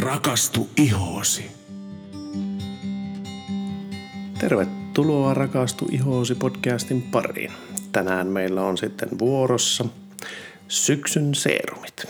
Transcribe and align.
Rakastu 0.00 0.68
ihoosi. 0.76 1.50
Tervetuloa 4.40 5.34
Rakastu 5.34 5.88
ihoosi 5.90 6.34
podcastin 6.34 7.02
pariin. 7.02 7.52
Tänään 7.92 8.26
meillä 8.26 8.62
on 8.62 8.78
sitten 8.78 9.08
vuorossa 9.18 9.84
syksyn 10.68 11.34
seerumit. 11.34 12.06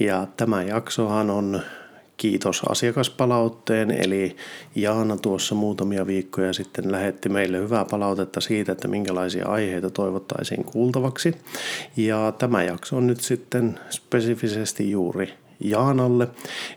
Ja 0.00 0.26
tämä 0.36 0.62
jaksohan 0.62 1.30
on 1.30 1.60
kiitos 2.16 2.62
asiakaspalautteen, 2.68 3.90
eli 3.90 4.36
Jaana 4.74 5.16
tuossa 5.16 5.54
muutamia 5.54 6.06
viikkoja 6.06 6.52
sitten 6.52 6.92
lähetti 6.92 7.28
meille 7.28 7.58
hyvää 7.58 7.84
palautetta 7.90 8.40
siitä, 8.40 8.72
että 8.72 8.88
minkälaisia 8.88 9.48
aiheita 9.48 9.90
toivottaisiin 9.90 10.64
kuultavaksi. 10.64 11.34
Ja 11.96 12.32
tämä 12.38 12.62
jakso 12.62 12.96
on 12.96 13.06
nyt 13.06 13.20
sitten 13.20 13.80
spesifisesti 13.90 14.90
juuri 14.90 15.39
Jaanalle, 15.60 16.28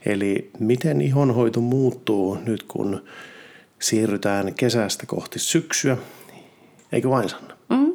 eli 0.05 0.51
miten 0.59 1.01
ihonhoito 1.01 1.61
muuttuu 1.61 2.37
nyt 2.45 2.63
kun 2.63 3.03
siirrytään 3.79 4.53
kesästä 4.53 5.05
kohti 5.05 5.39
syksyä. 5.39 5.97
Eikö 6.91 7.09
vain 7.09 7.29
Sanna? 7.29 7.57
Mm, 7.69 7.93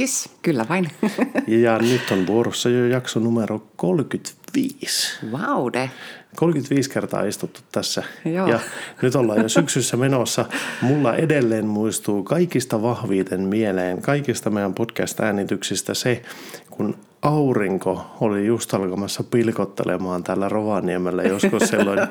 yes, 0.00 0.30
kyllä 0.42 0.66
vain. 0.68 0.90
ja 1.64 1.78
nyt 1.78 2.10
on 2.10 2.26
vuorossa 2.26 2.68
jo 2.68 2.86
jakso 2.86 3.20
numero 3.20 3.66
35. 3.76 5.18
Vaude. 5.32 5.90
35 6.36 6.90
kertaa 6.90 7.24
istuttu 7.24 7.60
tässä. 7.72 8.02
Joo. 8.24 8.48
Ja 8.48 8.60
nyt 9.02 9.14
ollaan 9.14 9.42
jo 9.42 9.48
syksyssä 9.48 9.96
menossa. 9.96 10.44
Mulla 10.82 11.16
edelleen 11.16 11.66
muistuu 11.66 12.22
kaikista 12.22 12.82
vahviten 12.82 13.40
mieleen, 13.40 14.02
kaikista 14.02 14.50
meidän 14.50 14.74
podcast-äänityksistä 14.74 15.94
se, 15.94 16.22
kun 16.70 16.96
aurinko 17.22 18.06
oli 18.20 18.46
just 18.46 18.74
alkamassa 18.74 19.24
pilkottelemaan 19.24 20.22
täällä 20.22 20.48
Rovaniemellä 20.48 21.22
joskus 21.22 21.62
silloin. 21.62 21.98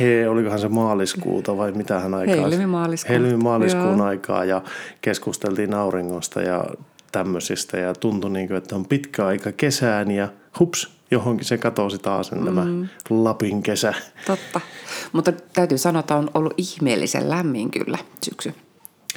He, 0.00 0.28
olikohan 0.28 0.58
se 0.58 0.68
maaliskuuta 0.68 1.56
vai 1.56 1.72
mitähän 1.72 2.14
aikaa? 2.14 2.36
Helmi-maaliskuun. 2.36 3.12
Helmi-maaliskuun 3.12 4.00
aikaa 4.00 4.44
ja 4.44 4.62
keskusteltiin 5.00 5.74
auringosta 5.74 6.42
ja 6.42 6.64
tämmöisistä 7.12 7.76
ja 7.76 7.94
tuntui 7.94 8.30
niin 8.30 8.48
kuin, 8.48 8.56
että 8.56 8.76
on 8.76 8.86
pitkä 8.86 9.26
aika 9.26 9.52
kesään 9.52 10.10
ja 10.10 10.28
hups, 10.58 10.92
johonkin 11.10 11.46
se 11.46 11.58
katosi 11.58 11.98
taas 11.98 12.32
mm. 12.32 12.44
tämä 12.44 12.66
Lapin 13.10 13.62
kesä. 13.62 13.94
Totta. 14.26 14.60
Mutta 15.12 15.32
täytyy 15.32 15.78
sanoa, 15.78 16.00
että 16.00 16.16
on 16.16 16.30
ollut 16.34 16.54
ihmeellisen 16.56 17.30
lämmin 17.30 17.70
kyllä 17.70 17.98
syksy 18.24 18.54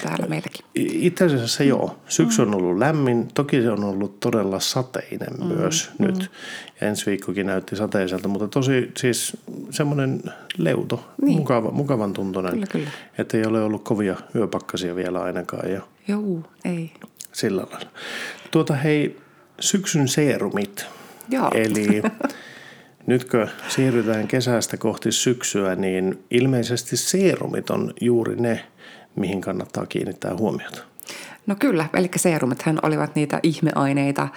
täällä 0.01 0.27
meilläkin. 0.27 0.65
Itse 0.75 1.25
asiassa 1.25 1.63
joo. 1.63 1.97
Syksy 2.07 2.41
on 2.41 2.55
ollut 2.55 2.77
lämmin. 2.77 3.27
Toki 3.33 3.61
se 3.61 3.71
on 3.71 3.83
ollut 3.83 4.19
todella 4.19 4.59
sateinen 4.59 5.33
mm. 5.39 5.45
myös 5.45 5.89
mm. 5.99 6.05
nyt. 6.05 6.31
Ja 6.81 6.87
ensi 6.87 7.05
viikkokin 7.05 7.45
näytti 7.45 7.75
sateiselta, 7.75 8.27
mutta 8.27 8.47
tosi 8.47 8.91
siis 8.97 9.37
semmoinen 9.69 10.23
leuto, 10.57 11.07
niin. 11.21 11.37
mukava, 11.37 11.71
mukavan 11.71 12.13
tuntunen. 12.13 12.51
Kyllä, 12.51 12.67
kyllä. 12.71 12.89
Että 13.17 13.37
ei 13.37 13.45
ole 13.45 13.63
ollut 13.63 13.83
kovia 13.83 14.15
yöpakkasia 14.35 14.95
vielä 14.95 15.21
ainakaan. 15.21 15.71
Ja 15.71 15.81
Joo, 16.07 16.43
ei. 16.65 16.91
Sillä 17.31 17.67
lailla. 17.71 17.89
Tuota 18.51 18.73
hei, 18.73 19.17
syksyn 19.59 20.07
seerumit. 20.07 20.85
Joo. 21.29 21.51
Eli 21.53 22.01
nyt 23.07 23.23
kun 23.23 23.47
siirrytään 23.67 24.27
kesästä 24.27 24.77
kohti 24.77 25.11
syksyä, 25.11 25.75
niin 25.75 26.23
ilmeisesti 26.31 26.97
seerumit 26.97 27.69
on 27.69 27.93
juuri 28.01 28.35
ne, 28.35 28.65
mihin 29.15 29.41
kannattaa 29.41 29.85
kiinnittää 29.85 30.37
huomiota. 30.37 30.81
No 31.47 31.55
kyllä, 31.59 31.85
eli 31.93 32.09
seerumithan 32.15 32.79
olivat 32.83 33.15
niitä 33.15 33.39
ihmeaineita, 33.43 34.27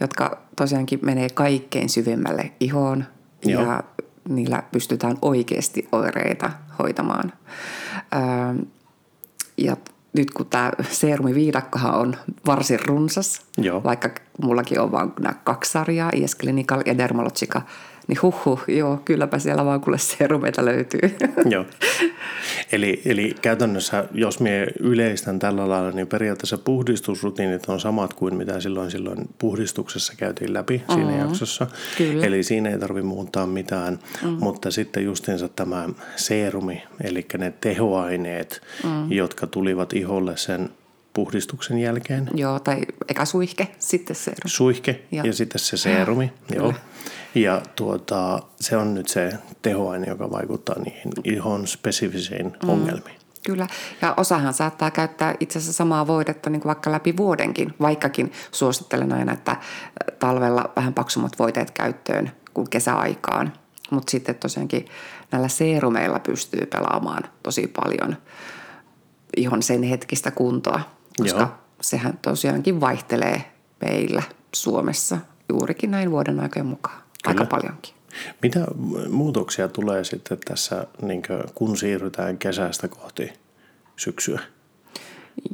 jotka 0.00 0.38
tosiaankin 0.56 0.98
menee 1.02 1.28
kaikkein 1.28 1.88
syvemmälle 1.88 2.52
ihoon 2.60 3.04
Joo. 3.44 3.62
ja 3.62 3.82
niillä 4.28 4.62
pystytään 4.72 5.16
oikeasti 5.22 5.88
oireita 5.92 6.50
hoitamaan. 6.78 7.32
Öö, 8.14 8.64
ja 9.56 9.76
nyt 10.12 10.30
kun 10.30 10.46
tämä 10.46 10.70
seerumiviidakkohan 10.90 11.94
on 11.94 12.16
varsin 12.46 12.78
runsas, 12.86 13.42
Joo. 13.58 13.84
vaikka 13.84 14.10
mullakin 14.42 14.80
on 14.80 14.92
vain 14.92 15.12
nämä 15.20 15.34
kaksi 15.44 15.70
sarjaa, 15.70 16.10
IS 16.14 16.36
Clinical 16.36 16.82
ja 16.86 16.98
Dermalogica, 16.98 17.62
niin 18.06 18.22
huhu, 18.22 18.60
joo, 18.68 19.00
kylläpä 19.04 19.38
siellä 19.38 19.64
vaan 19.64 19.80
kuule 19.80 19.98
seerumeita 19.98 20.64
löytyy. 20.64 21.00
Joo. 21.50 21.64
Eli, 22.72 23.02
eli 23.04 23.34
käytännössä, 23.42 24.04
jos 24.12 24.40
me 24.40 24.66
yleistän 24.80 25.38
tällä 25.38 25.68
lailla, 25.68 25.90
niin 25.90 26.06
periaatteessa 26.06 26.58
puhdistusrutiinit 26.58 27.68
on 27.68 27.80
samat 27.80 28.14
kuin 28.14 28.34
mitä 28.34 28.60
silloin, 28.60 28.90
silloin 28.90 29.28
puhdistuksessa 29.38 30.12
käytiin 30.16 30.54
läpi 30.54 30.78
mm-hmm. 30.88 30.94
siinä 30.94 31.24
jaksossa. 31.24 31.66
Kyllä. 31.98 32.26
Eli 32.26 32.42
siinä 32.42 32.70
ei 32.70 32.78
tarvitse 32.78 33.06
muuttaa 33.06 33.46
mitään, 33.46 33.98
mm-hmm. 34.22 34.36
mutta 34.40 34.70
sitten 34.70 35.04
justiinsa 35.04 35.48
tämä 35.48 35.88
seerumi, 36.16 36.82
eli 37.04 37.26
ne 37.38 37.52
tehoaineet, 37.60 38.62
mm-hmm. 38.84 39.12
jotka 39.12 39.46
tulivat 39.46 39.92
iholle 39.92 40.36
sen 40.36 40.70
puhdistuksen 41.12 41.78
jälkeen. 41.78 42.30
Joo, 42.34 42.60
tai 42.60 42.80
eka 43.08 43.24
suihke, 43.24 43.68
sitten 43.78 44.16
seerumi. 44.16 44.50
Suihke 44.50 45.02
Joo. 45.12 45.24
ja 45.24 45.32
sitten 45.32 45.58
se 45.58 45.76
seerumi. 45.76 46.32
Joo. 46.54 46.74
Ja 47.34 47.62
tuota, 47.76 48.40
se 48.60 48.76
on 48.76 48.94
nyt 48.94 49.08
se 49.08 49.32
tehoaine, 49.62 50.06
joka 50.06 50.30
vaikuttaa 50.30 50.78
niihin 50.78 51.12
ihon 51.24 51.66
spesifisiin 51.66 52.46
mm. 52.62 52.68
ongelmiin. 52.68 53.16
Kyllä, 53.46 53.66
ja 54.02 54.14
osahan 54.16 54.54
saattaa 54.54 54.90
käyttää 54.90 55.34
itse 55.40 55.58
asiassa 55.58 55.76
samaa 55.76 56.06
voidetta 56.06 56.50
niin 56.50 56.60
kuin 56.60 56.68
vaikka 56.68 56.92
läpi 56.92 57.16
vuodenkin, 57.16 57.74
vaikkakin 57.80 58.32
suosittelen 58.52 59.12
aina, 59.12 59.32
että 59.32 59.56
talvella 60.18 60.72
vähän 60.76 60.94
paksummat 60.94 61.38
voiteet 61.38 61.70
käyttöön 61.70 62.30
kuin 62.54 62.70
kesäaikaan. 62.70 63.52
Mutta 63.90 64.10
sitten 64.10 64.34
tosiaankin 64.34 64.86
näillä 65.32 65.48
seerumeilla 65.48 66.18
pystyy 66.18 66.66
pelaamaan 66.66 67.22
tosi 67.42 67.66
paljon 67.66 68.16
ihon 69.36 69.62
sen 69.62 69.82
hetkistä 69.82 70.30
kuntoa, 70.30 70.80
koska 71.18 71.40
Joo. 71.40 71.48
sehän 71.80 72.18
tosiaankin 72.22 72.80
vaihtelee 72.80 73.52
meillä 73.80 74.22
Suomessa 74.54 75.18
juurikin 75.48 75.90
näin 75.90 76.10
vuoden 76.10 76.40
aikojen 76.40 76.66
mukaan. 76.66 77.03
Kyllä. 77.24 77.40
Aika 77.40 77.44
paljonkin. 77.44 77.94
Mitä 78.42 78.66
muutoksia 79.10 79.68
tulee 79.68 80.04
sitten 80.04 80.38
tässä, 80.44 80.86
niin 81.02 81.22
kun 81.54 81.76
siirrytään 81.76 82.38
kesästä 82.38 82.88
kohti 82.88 83.32
syksyä? 83.96 84.40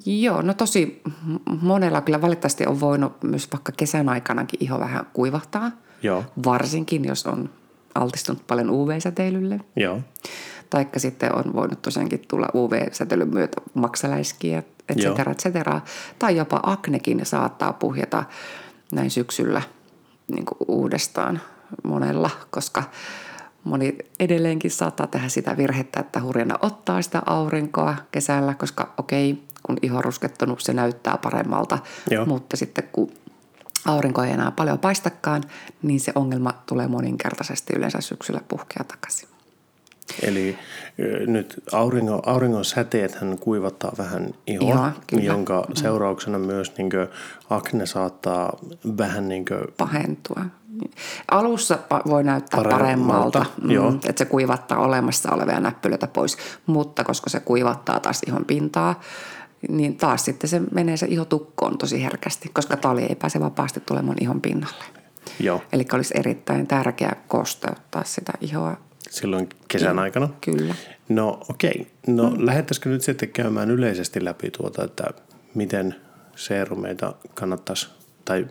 Joo, 0.07 0.43
no 0.43 0.55
tosi 0.55 1.03
monella 1.63 2.01
kyllä 2.01 2.23
valitettavasti 2.23 2.67
on 2.67 2.81
voinut 2.81 3.23
myös 3.23 3.49
vaikka 3.53 3.73
kesän 3.77 4.09
aikanakin 4.09 4.65
iho 4.65 4.81
vähän 4.81 5.07
kuivahtaa. 5.13 5.71
Joo. 6.03 6.25
Varsinkin, 6.45 7.05
jos 7.05 7.27
on 7.27 7.51
altistunut 7.95 8.47
paljon 8.47 8.71
UV-säteilylle. 8.71 9.61
Joo. 9.77 10.01
Taikka 10.71 10.99
sitten 10.99 11.35
on 11.35 11.53
voinut 11.55 11.83
tosiaankin 11.83 12.23
tulla 12.29 12.49
UV-säteilyn 12.55 13.35
myötä 13.35 13.61
maksaläiskiä, 13.75 14.63
et 14.89 14.99
cetera, 14.99 15.33
et 15.33 15.39
cetera. 15.39 15.81
Tai 16.19 16.37
jopa 16.37 16.61
aknekin 16.63 17.27
saattaa 17.27 17.73
puhjeta 17.73 18.25
näin 18.93 19.11
syksyllä 19.11 19.63
niin 20.29 20.45
uudestaan 20.69 21.41
monella, 21.85 22.31
koska 22.51 22.83
moni 23.65 23.99
edelleenkin 24.21 24.71
saattaa 24.71 25.07
tehdä 25.07 25.29
sitä 25.29 25.57
virhettä, 25.57 26.01
että 26.01 26.23
hurjana 26.23 26.59
ottaa 26.61 27.03
sitä 27.03 27.23
aurinkoa 27.27 27.97
kesällä, 28.11 28.55
koska 28.55 28.95
okei, 28.99 29.43
kun 29.63 29.77
iho 29.83 29.97
on 29.97 30.05
ruskettunut, 30.05 30.61
se 30.61 30.73
näyttää 30.73 31.19
paremmalta, 31.23 31.79
Joo. 32.11 32.27
mutta 32.27 32.57
sitten 32.57 32.85
kun 32.93 33.13
aurinko 33.87 34.23
ei 34.23 34.31
enää 34.31 34.51
paljon 34.51 34.79
paistakaan, 34.79 35.43
niin 35.83 36.01
se 36.01 36.13
ongelma 36.15 36.55
tulee 36.67 36.89
moninkertaisesti 36.89 37.73
yleensä 37.77 38.01
syksyllä 38.01 38.41
puhkea 38.49 38.85
takaisin. 38.85 39.29
Eli 40.23 40.59
nyt 41.27 41.63
auringon, 41.73 42.21
auringon 42.27 42.65
säteethän 42.65 43.39
kuivattaa 43.39 43.93
vähän 43.99 44.35
ihoa, 44.47 44.93
kyllä. 45.07 45.25
jonka 45.25 45.67
seurauksena 45.75 46.39
myös 46.39 46.73
niin 46.79 46.91
akne 47.51 47.87
saattaa 47.87 48.59
vähän 48.99 49.29
niin 49.29 49.45
pahentua. 49.77 50.45
Alussa 51.31 51.79
voi 52.07 52.25
näyttää 52.25 52.63
paremmalta, 52.63 53.39
paremmalta, 53.39 53.91
mm, 53.91 53.97
että 54.09 54.25
se 54.25 54.31
kuivattaa 54.31 54.79
olemassa 54.79 55.33
olevia 55.33 55.61
näppylöitä 55.61 56.07
pois, 56.07 56.37
mutta 56.67 57.05
koska 57.05 57.31
se 57.31 57.41
kuivattaa 57.41 58.01
taas 58.01 58.21
ihon 58.27 58.45
pintaa, 58.45 59.01
niin 59.69 59.97
taas 59.97 60.25
sitten 60.25 60.51
se 60.51 60.61
menee 60.75 60.97
se 60.97 61.07
iho 61.07 61.25
tukkoon 61.25 61.79
tosi 61.79 62.05
herkästi, 62.05 62.51
koska 62.53 62.77
tali 62.77 63.03
ei 63.03 63.15
pääse 63.15 63.41
vapaasti 63.41 63.81
tulemaan 63.81 64.17
ihon 64.21 64.41
pinnalle. 64.41 64.85
Joo. 65.41 65.63
Eli 65.73 65.87
olisi 65.93 66.15
erittäin 66.17 66.67
tärkeää 66.67 67.17
kosteuttaa 67.29 68.05
sitä 68.05 68.33
ihoa. 68.41 68.77
Silloin 69.11 69.49
kesän 69.69 69.99
aikana? 69.99 70.29
Kyllä. 70.41 70.75
No 71.09 71.41
okei. 71.51 71.71
Okay. 71.71 72.15
No 72.15 72.31
mm. 72.31 72.47
lähettäisikö 72.47 72.89
nyt 72.89 73.03
sitten 73.03 73.29
käymään 73.29 73.71
yleisesti 73.71 74.25
läpi 74.25 74.51
tuota, 74.51 74.85
että 74.85 75.05
miten 75.55 75.95
seerumeita 76.37 77.15
kannattaisi 77.35 77.89
tai 78.25 78.47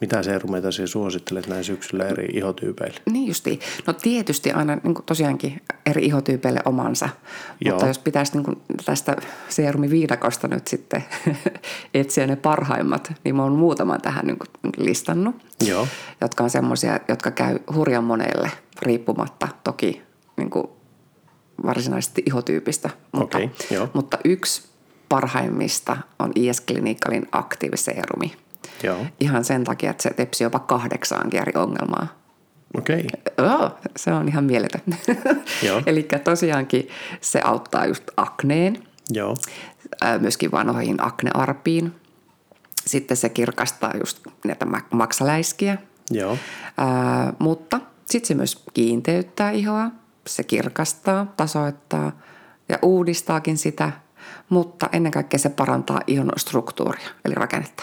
Mitä 0.00 0.22
seerumeita 0.22 0.72
sinä 0.72 0.86
suosittelet 0.86 1.46
näin 1.46 1.64
syksyllä 1.64 2.04
eri 2.04 2.28
ihotyypeille? 2.32 3.00
Niin 3.10 3.28
justi. 3.28 3.60
No 3.86 3.92
tietysti 3.92 4.52
aina 4.52 4.76
niin 4.82 4.94
kuin 4.94 5.04
tosiaankin 5.06 5.62
eri 5.86 6.04
ihotyypeille 6.04 6.60
omansa. 6.64 7.08
Joo. 7.64 7.74
Mutta 7.74 7.86
jos 7.86 7.98
pitäisi 7.98 8.32
niin 8.32 8.44
kuin 8.44 8.56
tästä 8.84 9.16
seerumiviidakosta 9.48 10.48
nyt 10.48 10.68
sitten 10.68 11.04
etsiä 11.94 12.26
ne 12.26 12.36
parhaimmat, 12.36 13.12
niin 13.24 13.36
mä 13.36 13.42
oon 13.42 13.52
muutaman 13.52 14.00
tähän 14.00 14.26
niin 14.26 14.38
kuin 14.38 14.72
listannut. 14.76 15.34
Joo. 15.66 15.88
Jotka 16.20 16.44
on 16.44 16.50
semmoisia, 16.50 17.00
jotka 17.08 17.30
käy 17.30 17.58
hurjan 17.74 18.04
monelle 18.04 18.50
riippumatta 18.82 19.48
toki 19.64 20.02
niin 20.36 20.50
kuin 20.50 20.66
varsinaisesti 21.64 22.22
ihotyypistä. 22.26 22.90
Mutta, 23.12 23.38
Okei, 23.38 23.50
joo. 23.70 23.88
mutta 23.94 24.18
yksi 24.24 24.62
parhaimmista 25.08 25.96
on 26.18 26.32
IS 26.34 26.60
Clinicalin 26.60 27.28
Active 27.32 27.76
Serumi. 27.76 28.32
Joo. 28.82 29.06
Ihan 29.20 29.44
sen 29.44 29.64
takia, 29.64 29.90
että 29.90 30.02
se 30.02 30.10
tepsi 30.10 30.44
jopa 30.44 30.58
kahdeksaankin 30.58 31.40
eri 31.40 31.52
ongelmaa. 31.54 32.06
Okei. 32.78 33.06
Joo, 33.38 33.78
se 33.96 34.12
on 34.12 34.28
ihan 34.28 34.44
mieletön. 34.44 34.80
Eli 35.86 36.08
tosiaankin 36.24 36.88
se 37.20 37.40
auttaa 37.44 37.86
just 37.86 38.04
akneen, 38.16 38.82
Joo. 39.10 39.36
myöskin 40.20 40.52
vanhoihin 40.52 40.96
aknearpiin. 41.06 41.92
Sitten 42.86 43.16
se 43.16 43.28
kirkastaa 43.28 43.92
just 43.98 44.20
näitä 44.44 44.66
mak- 44.66 44.94
maksaläiskiä. 44.96 45.78
Joo. 46.10 46.38
Ää, 46.78 47.32
mutta 47.38 47.80
sitten 48.04 48.28
se 48.28 48.34
myös 48.34 48.64
kiinteyttää 48.74 49.50
ihoa, 49.50 49.90
se 50.26 50.44
kirkastaa, 50.44 51.32
tasoittaa 51.36 52.12
ja 52.68 52.78
uudistaakin 52.82 53.58
sitä, 53.58 53.92
mutta 54.48 54.88
ennen 54.92 55.12
kaikkea 55.12 55.38
se 55.38 55.48
parantaa 55.48 56.00
ihon 56.06 56.32
struktuuria, 56.36 57.08
eli 57.24 57.34
rakennetta. 57.34 57.82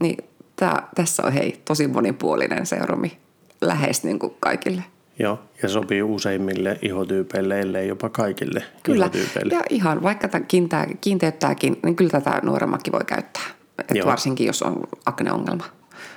Niin 0.00 0.24
tää, 0.56 0.88
tässä 0.94 1.22
on 1.26 1.32
hei 1.32 1.60
tosi 1.64 1.86
monipuolinen 1.88 2.66
seurumi 2.66 3.18
lähes 3.60 4.04
niin 4.04 4.18
kuin 4.18 4.36
kaikille. 4.40 4.84
Joo. 5.18 5.38
Ja 5.62 5.68
sopii 5.68 6.02
useimmille 6.02 6.78
ihotyypeille, 6.82 7.60
ellei 7.60 7.88
jopa 7.88 8.08
kaikille 8.08 8.64
Kyllä, 8.82 9.04
ihotyypeille. 9.04 9.54
ja 9.54 9.62
ihan 9.70 10.02
vaikka 10.02 10.28
tämä 10.28 10.44
kiintää, 10.44 10.86
kiinteyttääkin, 11.00 11.76
niin 11.82 11.96
kyllä 11.96 12.10
tätä 12.10 12.40
nuoremmakin 12.42 12.92
voi 12.92 13.04
käyttää. 13.06 13.42
Et 13.78 13.96
Joo. 13.96 14.06
varsinkin, 14.06 14.46
jos 14.46 14.62
on 14.62 14.80
akneongelma 15.06 15.64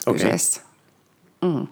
Okei. 0.05 0.23
kyseessä. 0.23 0.61
Mm. 1.41 1.67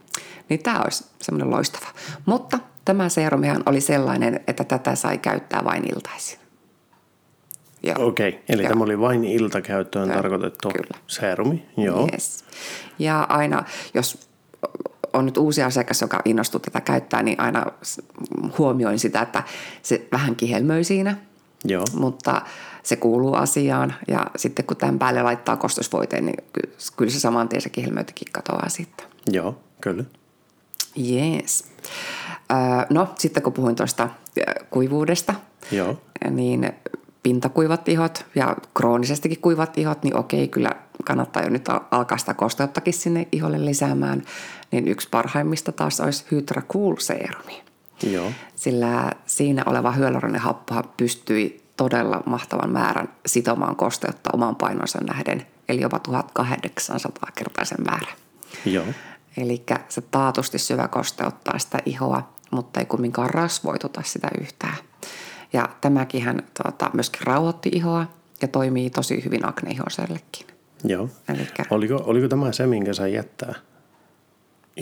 Niin 0.50 0.64
tämä 0.64 0.82
olisi 0.84 1.06
semmoinen 1.22 1.52
loistava. 1.52 1.88
Mutta 2.26 2.60
tämä 2.86 3.10
seerumihan 3.10 3.64
oli 3.66 3.82
sellainen, 3.82 4.40
että 4.48 4.64
tätä 4.64 4.96
sai 4.96 5.18
käyttää 5.18 5.62
vain 5.66 5.84
iltaisin. 5.96 6.40
Joo. 7.84 8.08
Okei, 8.08 8.44
eli 8.50 8.62
Joo. 8.62 8.70
tämä 8.70 8.84
oli 8.84 9.00
vain 9.00 9.24
iltakäyttöön 9.24 10.10
Joo, 10.10 10.16
tarkoitettu 10.18 10.70
kyllä. 10.70 11.00
seerumi. 11.08 11.66
Joo. 11.78 12.08
Yes. 12.14 12.44
Ja 13.00 13.22
aina, 13.30 13.64
jos 13.94 14.30
on 15.14 15.26
nyt 15.26 15.38
uusi 15.38 15.64
asiakas, 15.64 16.02
joka 16.02 16.22
innostuu 16.26 16.60
tätä 16.60 16.82
käyttää, 16.82 17.24
niin 17.24 17.40
aina 17.40 17.66
huomioin 18.58 19.00
sitä, 19.00 19.22
että 19.22 19.44
se 19.82 20.08
vähän 20.12 20.36
kihelmöi 20.36 20.84
siinä, 20.84 21.18
Joo. 21.66 21.84
mutta 21.94 22.42
se 22.84 22.96
kuuluu 22.96 23.34
asiaan. 23.34 23.94
Ja 24.08 24.26
sitten 24.36 24.66
kun 24.66 24.78
tämän 24.78 25.00
päälle 25.00 25.24
laittaa 25.24 25.58
kostosvoiteen, 25.58 26.26
niin 26.26 26.44
ky- 26.54 26.76
kyllä 26.98 27.12
se 27.12 27.20
saman 27.20 27.50
tien 27.50 27.62
se 27.62 27.70
kihelmöintikin 27.70 28.28
katoaa 28.32 28.70
sitten. 28.70 29.08
Joo, 29.32 29.60
kyllä. 29.82 30.04
Jees. 30.96 31.64
No, 32.90 33.10
sitten 33.18 33.44
kun 33.44 33.54
puhuin 33.54 33.76
tuosta 33.76 34.10
kuivuudesta, 34.70 35.34
Joo. 35.72 36.02
niin 36.30 36.74
pintakuivat 37.24 37.90
ihot 37.90 38.26
ja 38.36 38.56
kroonisestikin 38.74 39.42
kuivat 39.42 39.78
ihot, 39.78 40.04
niin 40.04 40.18
okei, 40.18 40.48
kyllä 40.48 40.72
kannattaa 41.06 41.44
jo 41.44 41.50
nyt 41.50 41.70
al- 41.70 41.80
alkaa 41.92 42.18
sitä 42.18 42.34
kosteuttakin 42.34 42.94
sinne 42.94 43.28
iholle 43.32 43.66
lisäämään. 43.66 44.24
Niin 44.72 44.88
yksi 44.88 45.08
parhaimmista 45.12 45.72
taas 45.72 46.00
olisi 46.00 46.26
Hydra 46.32 46.62
Cool 46.62 46.96
Serumi. 47.00 47.64
Joo. 48.04 48.32
Sillä 48.56 49.12
siinä 49.26 49.64
oleva 49.66 49.92
hyaluroninen 49.92 50.42
happohan 50.42 50.84
pystyi 50.98 51.62
todella 51.78 52.24
mahtavan 52.26 52.72
määrän 52.72 53.10
sitomaan 53.26 53.76
kosteutta 53.76 54.30
oman 54.34 54.56
painonsa 54.56 55.00
nähden, 55.00 55.48
eli 55.70 55.82
jopa 55.82 56.00
1800-kertaisen 56.08 57.84
määrän. 57.86 58.16
Joo. 58.66 58.86
Eli 59.38 59.64
se 59.90 60.02
taatusti 60.02 60.60
syvä 60.60 60.88
kosteuttaa 60.88 61.60
sitä 61.60 61.80
ihoa, 61.86 62.30
mutta 62.52 62.80
ei 62.80 62.86
kumminkaan 62.86 63.30
rasvoituta 63.30 64.02
sitä 64.06 64.28
yhtään. 64.42 64.78
Ja 65.54 65.70
tämäkin 65.82 66.24
hän 66.24 66.44
tuota, 66.64 66.90
myöskin 66.94 67.28
rauhoitti 67.28 67.70
ihoa 67.74 68.06
ja 68.42 68.48
toimii 68.48 68.90
tosi 68.90 69.26
hyvin 69.26 69.48
akneihoisellekin. 69.50 70.48
Joo. 70.84 71.10
Elikkä 71.30 71.64
Oliko, 71.70 72.04
oliko 72.06 72.28
tämä 72.28 72.52
se, 72.52 72.68
minkä 72.68 72.94
sai 72.94 73.14
jättää? 73.14 73.56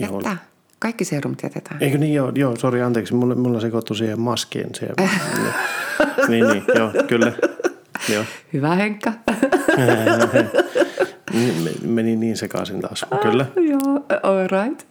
jättää. 0.00 0.36
Kaikki 0.78 1.04
serumit 1.04 1.42
jätetään. 1.42 1.82
Eikö 1.82 1.98
niin, 1.98 2.14
joo, 2.14 2.32
joo 2.34 2.56
sori, 2.56 2.82
anteeksi, 2.82 3.14
mulla, 3.14 3.34
mulla 3.34 3.60
sekoittui 3.60 3.96
siihen 3.96 4.20
maskiin. 4.20 4.74
Siihen. 4.74 4.94
niin, 6.28 6.48
niin, 6.48 6.64
joo, 6.74 6.90
kyllä. 7.08 7.32
Joo. 8.12 8.24
Hyvä 8.52 8.74
Henkka. 8.74 9.12
Me- 11.64 11.70
Meni 11.82 12.16
niin 12.16 12.36
sekaisin 12.36 12.80
taas. 12.80 13.06
Kyllä. 13.22 13.46
Joo, 13.56 14.04
all 14.22 14.64
right. 14.64 14.82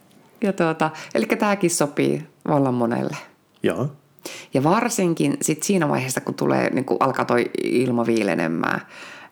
Ja 0.42 0.52
tuota, 0.52 0.90
eli 1.14 1.26
tämäkin 1.26 1.70
sopii 1.70 2.26
vallan 2.48 2.74
monelle. 2.74 3.16
Joo. 3.62 3.92
Ja 4.54 4.64
varsinkin 4.64 5.36
sit 5.42 5.62
siinä 5.62 5.88
vaiheessa, 5.88 6.20
kun 6.20 6.34
tulee, 6.34 6.70
niin 6.70 6.84
kun 6.84 6.96
alkaa 7.00 7.24
toi 7.24 7.50
ilma 7.64 8.06
viilenemään 8.06 8.80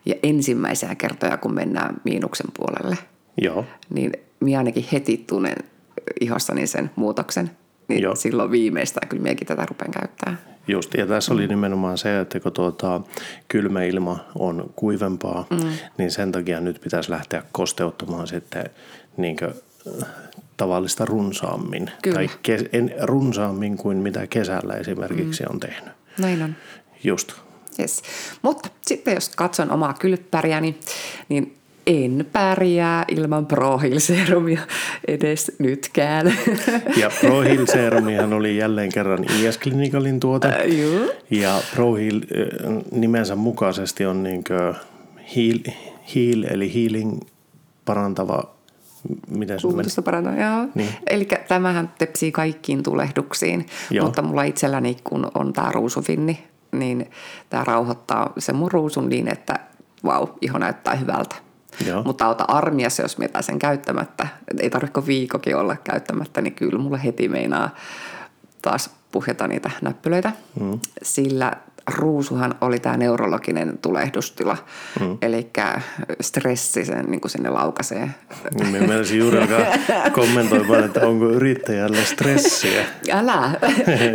ja 0.05 0.15
ensimmäisiä 0.23 0.95
kertoja, 0.95 1.37
kun 1.37 1.53
mennään 1.53 2.01
miinuksen 2.03 2.47
puolelle, 2.57 2.97
Joo. 3.41 3.65
niin 3.89 4.11
minä 4.39 4.57
ainakin 4.57 4.85
heti 4.91 5.23
tunnen 5.27 5.55
ihossani 6.21 6.67
sen 6.67 6.91
muutoksen. 6.95 7.51
Niin 7.87 8.01
Joo. 8.01 8.15
silloin 8.15 8.51
viimeistään 8.51 9.07
kyllä 9.07 9.23
minäkin 9.23 9.47
tätä 9.47 9.65
rupean 9.65 9.91
käyttää. 9.91 10.37
Just, 10.67 10.93
ja 10.93 11.07
tässä 11.07 11.33
oli 11.33 11.47
nimenomaan 11.47 11.97
se, 11.97 12.19
että 12.19 12.39
kun 12.39 12.51
tuota, 12.51 13.01
kylmä 13.47 13.83
ilma 13.83 14.19
on 14.39 14.73
kuivempaa, 14.75 15.45
mm. 15.49 15.69
niin 15.97 16.11
sen 16.11 16.31
takia 16.31 16.59
nyt 16.59 16.81
pitäisi 16.81 17.11
lähteä 17.11 17.43
kosteuttamaan 17.51 18.27
sitten 18.27 18.69
niin 19.17 19.37
kuin, 19.37 19.53
tavallista 20.57 21.05
runsaammin. 21.05 21.91
Kyllä. 22.01 22.15
Tai 22.15 22.29
kes, 22.43 22.65
en, 22.73 22.95
runsaammin 23.01 23.77
kuin 23.77 23.97
mitä 23.97 24.27
kesällä 24.27 24.73
esimerkiksi 24.73 25.43
mm. 25.43 25.49
on 25.53 25.59
tehnyt. 25.59 25.93
Näin 26.17 26.43
on. 26.43 26.55
Just. 27.03 27.33
Yes. 27.79 28.01
Mutta 28.41 28.69
sitten 28.81 29.13
jos 29.13 29.29
katson 29.29 29.71
omaa 29.71 29.93
kylppäriäni, 29.93 30.79
niin 31.29 31.55
en 31.87 32.25
pärjää 32.33 33.05
ilman 33.07 33.45
Prohil-serumia 33.45 34.59
edes 35.07 35.51
nytkään. 35.59 36.33
Ja 36.97 37.11
ProHeal 37.21 37.65
Serumihan 37.73 38.33
oli 38.33 38.57
jälleen 38.57 38.91
kerran 38.93 39.23
IS 39.23 39.59
Clinicalin 39.59 40.19
tuote. 40.19 40.47
Joo. 40.47 41.11
Ja 41.29 41.61
ProHeal 41.75 42.15
äh, 42.15 42.83
nimensä 42.91 43.35
mukaisesti 43.35 44.05
on 44.05 44.23
niin 44.23 44.43
heal, 45.35 45.59
heal, 46.15 46.43
eli 46.49 46.73
healing 46.73 47.19
parantava, 47.85 48.55
miten? 49.29 49.59
Suutusta 49.59 50.01
parantaa, 50.01 50.35
joo. 50.35 50.67
Niin. 50.75 50.89
Eli 51.07 51.27
tämähän 51.47 51.93
tepsii 51.97 52.31
kaikkiin 52.31 52.83
tulehduksiin, 52.83 53.65
Joo. 53.91 54.05
mutta 54.05 54.21
mulla 54.21 54.43
itselläni, 54.43 54.97
kun 55.03 55.31
on 55.35 55.53
tämä 55.53 55.71
ruusufinni, 55.71 56.47
niin 56.71 57.11
tämä 57.49 57.63
rauhoittaa 57.63 58.33
sen 58.37 58.55
mun 58.55 58.71
ruusun 58.71 59.09
niin, 59.09 59.27
että 59.27 59.59
vau, 60.03 60.27
iho 60.41 60.57
näyttää 60.57 60.95
hyvältä. 60.95 61.35
Joo. 61.87 62.03
Mutta 62.03 62.25
auta 62.25 62.45
armiassa, 62.47 63.01
jos 63.01 63.17
mitä 63.17 63.41
sen 63.41 63.59
käyttämättä. 63.59 64.27
Et 64.51 64.59
Ei 64.59 64.69
tarvitse 64.69 65.05
viikokin 65.07 65.55
olla 65.55 65.75
käyttämättä, 65.83 66.41
niin 66.41 66.53
kyllä 66.53 66.79
mulle 66.79 67.03
heti 67.03 67.29
meinaa 67.29 67.75
taas 68.61 68.89
puhjata 69.11 69.47
niitä 69.47 69.71
näppylöitä. 69.81 70.31
Mm. 70.59 70.79
Sillä 71.03 71.53
ruusuhan 71.89 72.55
oli 72.61 72.79
tämä 72.79 72.97
neurologinen 72.97 73.77
tulehdustila, 73.81 74.57
mm. 74.99 75.17
eli 75.21 75.49
stressi 76.21 76.85
sen 76.85 77.05
niin 77.05 77.21
kuin 77.21 77.31
sinne 77.31 77.49
laukaisee. 77.49 78.09
Niin 78.53 78.67
me 78.67 78.79
menisin 78.79 79.19
juuri 79.19 79.37
alkaa 79.37 79.59
kommentoimaan, 80.11 80.83
että 80.83 81.07
onko 81.07 81.29
yrittäjällä 81.29 82.03
stressiä. 82.03 82.85
Älä! 83.11 83.51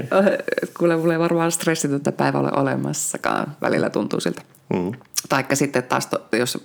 Kuule, 0.78 0.96
mulla 0.96 1.12
ei 1.12 1.18
varmaan 1.18 1.52
stressitöntä 1.52 2.12
päivä 2.12 2.38
ole 2.38 2.50
olemassakaan. 2.56 3.56
Välillä 3.60 3.90
tuntuu 3.90 4.20
siltä. 4.20 4.42
Mm. 4.74 4.92
Taikka 5.28 5.56
sitten 5.56 5.82
taas, 5.82 6.08
jos, 6.32 6.58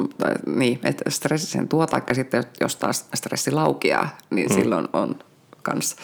niin, 0.45 0.79
että 0.83 1.09
stressi 1.09 1.47
sen 1.47 1.67
tuo, 1.67 1.87
taikka 1.87 2.13
sitten 2.13 2.43
jos 2.61 2.75
taas 2.75 3.05
stressi 3.15 3.51
laukeaa, 3.51 4.17
niin 4.29 4.47
mm. 4.49 4.55
silloin 4.55 4.87
on 4.93 5.15
kans 5.61 5.95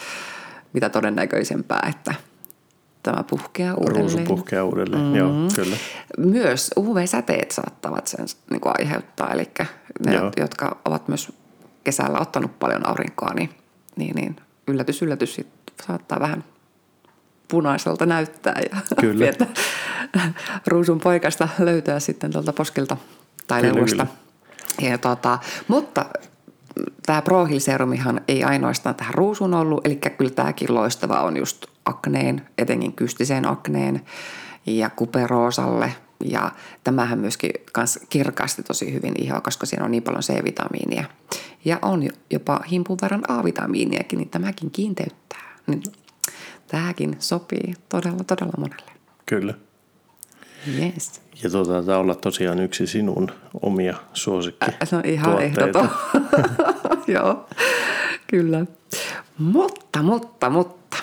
mitä 0.76 0.88
todennäköisempää, 0.88 1.86
että 1.90 2.14
tämä 3.06 3.24
puhkeaa 3.30 3.74
uudelleen. 3.74 4.02
Ruusu 4.02 4.18
puhkeaa 4.18 4.64
uudelleen, 4.64 5.02
mm. 5.02 5.14
joo, 5.16 5.30
kyllä. 5.54 5.76
Myös 6.18 6.70
UV-säteet 6.76 7.50
saattavat 7.50 8.06
sen 8.06 8.26
niin 8.50 8.60
kuin 8.60 8.72
aiheuttaa, 8.78 9.32
eli 9.32 9.50
ne, 10.06 10.14
Joo. 10.14 10.32
jotka 10.36 10.76
ovat 10.84 11.08
myös 11.08 11.32
kesällä 11.84 12.18
ottanut 12.20 12.58
paljon 12.58 12.88
aurinkoa, 12.88 13.34
niin, 13.34 13.50
niin, 13.96 14.14
niin 14.14 14.36
yllätys, 14.68 15.02
yllätys, 15.02 15.34
sit 15.34 15.46
saattaa 15.86 16.20
vähän 16.20 16.44
punaiselta 17.48 18.06
näyttää 18.06 18.60
ja 18.70 18.76
Kyllä. 19.00 19.18
pientä 19.18 19.46
ruusun 20.66 21.00
poikasta 21.00 21.48
löytää 21.58 22.00
sitten 22.00 22.32
tuolta 22.32 22.52
poskilta 22.52 22.96
tai 23.46 23.60
Kyllä, 23.60 23.74
leuasta. 23.74 24.06
Ja 24.82 24.98
tota, 24.98 25.38
mutta 25.68 26.04
tämä 27.06 27.22
serumihan 27.58 28.20
ei 28.28 28.44
ainoastaan 28.44 28.94
tähän 28.94 29.14
ruusuun 29.14 29.54
ollut, 29.54 29.86
eli 29.86 29.96
kyllä 29.96 30.30
tämäkin 30.30 30.74
loistava 30.74 31.20
on 31.20 31.36
just 31.36 31.66
akneen, 31.84 32.48
etenkin 32.58 32.92
kystiseen 32.92 33.48
akneen 33.48 34.00
ja 34.66 34.90
kuperoosalle. 34.90 35.92
Ja 36.24 36.52
tämähän 36.84 37.18
myöskin 37.18 37.50
kans 37.72 37.98
kirkasti 38.08 38.62
tosi 38.62 38.92
hyvin 38.92 39.14
ihoa, 39.22 39.40
koska 39.40 39.66
siinä 39.66 39.84
on 39.84 39.90
niin 39.90 40.02
paljon 40.02 40.22
C-vitamiinia. 40.22 41.04
Ja 41.64 41.78
on 41.82 42.08
jopa 42.30 42.60
himpun 42.70 42.98
verran 43.02 43.22
A-vitamiiniakin, 43.28 44.18
niin 44.18 44.30
tämäkin 44.30 44.70
kiinteyttää. 44.70 45.56
Niin 45.66 45.82
tämäkin 46.68 47.16
sopii 47.18 47.74
todella, 47.88 48.24
todella 48.24 48.52
monelle. 48.58 48.92
Kyllä. 49.26 49.54
Yes. 50.78 51.20
Ja 51.42 51.50
tuota, 51.50 51.72
taitaa 51.72 51.98
olla 51.98 52.14
tosiaan 52.14 52.60
yksi 52.60 52.86
sinun 52.86 53.30
omia 53.62 53.94
suosikki. 54.12 54.66
Se 54.84 54.96
on 54.96 55.04
ihan 55.04 55.42
ehdoton. 55.42 55.88
Joo, 57.14 57.48
kyllä. 58.26 58.66
Mutta, 59.38 60.02
mutta, 60.02 60.50
mutta. 60.50 60.96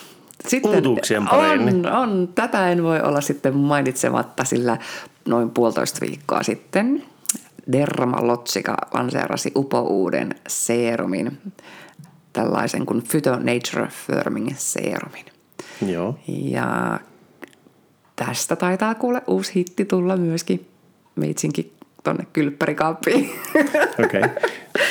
Sitten 0.47 0.71
Uutuuksien 0.71 1.27
pariin. 1.27 1.87
On, 1.87 1.93
on, 1.93 2.29
tätä 2.35 2.69
en 2.69 2.83
voi 2.83 3.01
olla 3.01 3.21
sitten 3.21 3.55
mainitsematta, 3.55 4.43
sillä 4.43 4.77
noin 5.25 5.49
puolitoista 5.49 5.99
viikkoa 6.01 6.43
sitten 6.43 7.03
Dermalotsika 7.71 8.77
lanseerasi 8.93 9.51
upo-uuden 9.55 10.35
seerumin, 10.47 11.37
tällaisen 12.33 12.85
kuin 12.85 13.03
Phyto 13.11 13.31
Nature 13.35 13.87
Firming 14.07 14.49
seerumin. 14.57 15.25
Joo. 15.87 16.19
Ja 16.27 16.99
tästä 18.15 18.55
taitaa 18.55 18.95
kuule 18.95 19.21
uusi 19.27 19.55
hitti 19.55 19.85
tulla 19.85 20.17
myöskin 20.17 20.67
meitsinkin 21.15 21.71
tonne 22.03 22.27
kylppärikaappiin. 22.33 23.29
Okei. 24.05 24.21
Okay. 24.21 24.49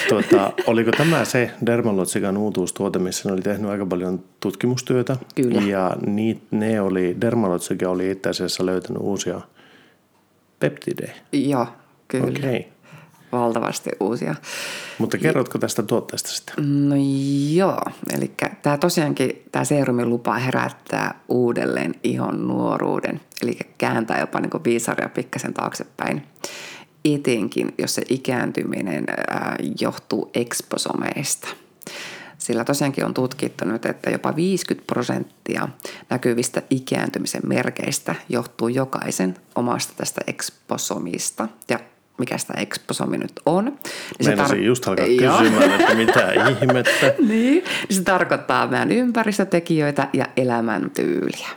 Tuota, 0.08 0.52
oliko 0.66 0.90
tämä 0.90 1.24
se 1.24 1.50
Dermalotsikan 1.66 2.36
uutuustuote, 2.36 2.98
missä 2.98 3.28
ne 3.28 3.32
oli 3.32 3.42
tehnyt 3.42 3.70
aika 3.70 3.86
paljon 3.86 4.24
tutkimustyötä? 4.40 5.16
Kyllä. 5.34 5.60
Ja 5.60 5.96
ni, 6.06 6.42
ne 6.50 6.80
oli, 6.80 7.16
Dermalotsika 7.20 7.88
oli 7.88 8.10
itse 8.10 8.28
asiassa 8.28 8.66
löytänyt 8.66 9.02
uusia 9.02 9.40
peptidejä. 10.58 11.14
Joo, 11.32 11.66
kyllä. 12.08 12.26
Okei. 12.26 12.40
Okay. 12.40 12.72
Valtavasti 13.32 13.90
uusia. 14.00 14.34
Mutta 14.98 15.18
kerrotko 15.18 15.58
tästä 15.58 15.82
tuotteesta 15.82 16.30
sitten? 16.30 16.54
No 16.88 16.94
joo, 17.50 17.80
eli 18.16 18.32
tämä 18.62 18.78
tosiaankin, 18.78 19.42
tämä 19.52 19.64
seerumi 19.64 20.04
lupaa 20.04 20.38
herättää 20.38 21.20
uudelleen 21.28 21.94
ihon 22.02 22.48
nuoruuden, 22.48 23.20
eli 23.42 23.58
kääntää 23.78 24.20
jopa 24.20 24.40
niin 24.40 24.64
viisaria 24.64 25.08
pikkasen 25.08 25.54
taaksepäin. 25.54 26.22
Etenkin, 27.04 27.74
jos 27.78 27.94
se 27.94 28.02
ikääntyminen 28.08 29.04
äh, 29.08 29.54
johtuu 29.80 30.30
eksposomeista. 30.34 31.48
Sillä 32.38 32.64
tosiaankin 32.64 33.04
on 33.04 33.14
tutkittu 33.14 33.64
nyt, 33.64 33.86
että 33.86 34.10
jopa 34.10 34.36
50 34.36 34.86
prosenttia 34.86 35.68
näkyvistä 36.10 36.62
ikääntymisen 36.70 37.42
merkeistä 37.46 38.14
johtuu 38.28 38.68
jokaisen 38.68 39.34
omasta 39.54 39.92
tästä 39.96 40.20
eksposomista. 40.26 41.48
Ja 41.68 41.80
mikä 42.22 42.38
sitä 42.38 42.54
eksposomi 42.56 43.18
nyt 43.18 43.32
on. 43.46 43.64
Niin 43.64 44.24
se 44.24 44.34
tar- 44.34 44.56
just 44.56 44.88
alkaa 44.88 45.06
kysymään, 45.06 45.80
että 45.80 45.94
mitä 45.94 46.32
ihmettä. 46.60 47.14
niin, 47.18 47.28
niin 47.28 47.64
se 47.90 48.02
tarkoittaa 48.02 48.66
meidän 48.66 48.92
ympäristötekijöitä 48.92 50.08
ja 50.12 50.26
elämäntyyliä. 50.36 51.48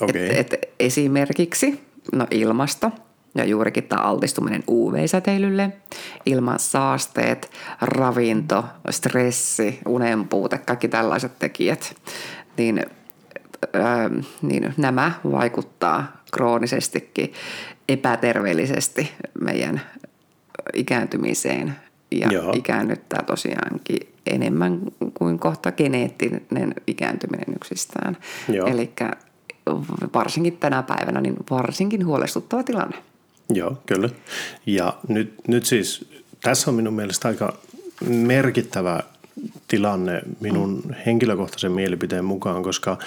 Okay. 0.00 0.26
Et, 0.26 0.52
et 0.52 0.74
esimerkiksi 0.80 1.80
no 2.12 2.26
ilmasto 2.30 2.90
ja 3.34 3.44
juurikin 3.44 3.84
tämä 3.84 4.02
altistuminen 4.02 4.62
UV-säteilylle, 4.68 5.72
ilman 6.26 6.58
saasteet, 6.58 7.50
ravinto, 7.80 8.64
stressi, 8.90 9.78
unenpuute, 9.86 10.58
kaikki 10.58 10.88
tällaiset 10.88 11.38
tekijät, 11.38 11.94
niin, 12.56 12.86
ää, 13.72 14.10
niin 14.42 14.74
nämä 14.76 15.12
vaikuttaa 15.24 16.22
kroonisestikin 16.32 17.32
epäterveellisesti 17.88 19.12
meidän 19.40 19.80
ikääntymiseen 20.74 21.74
ja 22.10 22.28
Joo. 22.32 22.52
ikäännyttää 22.56 23.22
tosiaankin 23.26 24.08
enemmän 24.26 24.80
kuin 25.14 25.38
kohta 25.38 25.72
geneettinen 25.72 26.74
ikääntyminen 26.86 27.54
yksistään. 27.56 28.16
Eli 28.66 28.90
varsinkin 30.14 30.56
tänä 30.56 30.82
päivänä 30.82 31.20
niin 31.20 31.36
varsinkin 31.50 32.06
huolestuttava 32.06 32.62
tilanne. 32.62 32.96
Joo, 33.50 33.76
kyllä. 33.86 34.08
Ja 34.66 34.96
nyt, 35.08 35.34
nyt 35.48 35.66
siis 35.66 36.10
tässä 36.42 36.70
on 36.70 36.74
minun 36.74 36.94
mielestä 36.94 37.28
aika 37.28 37.56
merkittävä 38.06 39.02
tilanne 39.68 40.22
minun 40.40 40.82
mm. 40.84 40.94
henkilökohtaisen 41.06 41.72
mielipiteen 41.72 42.24
mukaan, 42.24 42.62
koska 42.62 42.98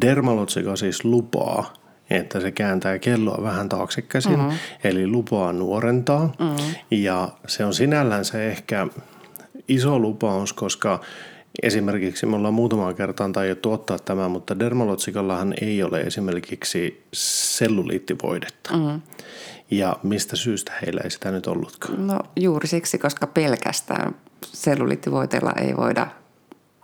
Dermalotsika 0.00 0.76
siis 0.76 1.04
lupaa, 1.04 1.72
että 2.10 2.40
se 2.40 2.50
kääntää 2.50 2.98
kelloa 2.98 3.42
vähän 3.42 3.68
taaksekäsin, 3.68 4.38
mm-hmm. 4.38 4.58
eli 4.84 5.06
lupaa 5.06 5.52
nuorentaa. 5.52 6.32
Mm-hmm. 6.38 6.74
Ja 6.90 7.28
se 7.46 7.64
on 7.64 7.74
sinällään 7.74 8.24
se 8.24 8.48
ehkä 8.48 8.86
iso 9.68 9.98
lupaus, 9.98 10.52
koska 10.52 11.00
esimerkiksi 11.62 12.26
me 12.26 12.36
ollaan 12.36 12.54
muutamaan 12.54 12.94
kertaan 12.94 13.32
tajuttu 13.32 13.72
ottaa 13.72 13.98
tämä, 13.98 14.28
mutta 14.28 14.58
dermalotsikallahan 14.58 15.54
ei 15.60 15.82
ole 15.82 16.00
esimerkiksi 16.00 17.04
selluliittivoidetta. 17.12 18.76
Mm-hmm. 18.76 19.00
Ja 19.70 19.96
mistä 20.02 20.36
syystä 20.36 20.72
heillä 20.82 21.00
ei 21.04 21.10
sitä 21.10 21.30
nyt 21.30 21.46
ollutkaan? 21.46 22.06
No 22.06 22.20
juuri 22.36 22.68
siksi, 22.68 22.98
koska 22.98 23.26
pelkästään 23.26 24.14
selluliittivoiteilla 24.44 25.52
ei 25.52 25.76
voida 25.76 26.06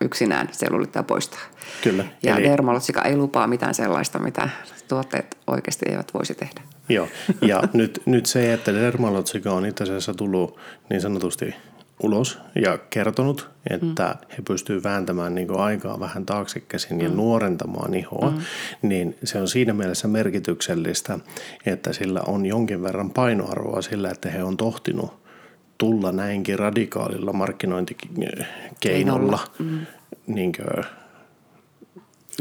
yksinään 0.01 0.49
sellulittaa 0.53 1.03
poistaa. 1.03 1.41
Kyllä. 1.83 2.05
Ja 2.23 2.37
Eli... 2.37 2.49
dermalotsika 2.49 3.03
ei 3.03 3.17
lupaa 3.17 3.47
mitään 3.47 3.75
sellaista, 3.75 4.19
mitä 4.19 4.49
tuotteet 4.89 5.39
oikeasti 5.47 5.87
eivät 5.89 6.15
voisi 6.15 6.35
tehdä. 6.35 6.61
Joo, 6.89 7.09
ja 7.43 7.63
nyt, 7.73 8.03
nyt 8.07 8.27
se, 8.27 8.53
että 8.53 8.73
dermalotsika 8.73 9.53
on 9.53 9.67
itse 9.67 9.85
asiassa 9.85 10.15
tullut 10.15 10.59
niin 10.91 11.01
sanotusti 11.01 11.55
ulos 12.03 12.39
ja 12.63 12.79
kertonut, 12.79 13.51
että 13.71 14.05
mm. 14.05 14.29
he 14.31 14.43
pystyvät 14.49 14.85
vääntämään 14.85 15.35
niin 15.35 15.59
aikaa 15.59 16.01
vähän 16.01 16.27
taaksekäsin 16.27 17.01
ja 17.01 17.09
mm. 17.09 17.17
nuorentamaan 17.17 17.95
ihoa, 17.95 18.31
mm. 18.31 18.39
niin 18.83 19.19
se 19.25 19.41
on 19.41 19.49
siinä 19.49 19.73
mielessä 19.73 20.09
merkityksellistä, 20.09 21.19
että 21.67 21.93
sillä 21.93 22.21
on 22.27 22.47
jonkin 22.47 22.83
verran 22.83 23.11
painoarvoa 23.11 23.83
sillä, 23.83 24.11
että 24.11 24.31
he 24.31 24.45
on 24.45 24.57
tohtinut 24.57 25.26
tulla 25.79 26.13
näinkin 26.13 26.59
radikaalilla 26.59 27.33
markkinointikeinolla 27.33 29.39
mm. 29.59 29.79
niin 30.27 30.53
kuin, 30.53 30.67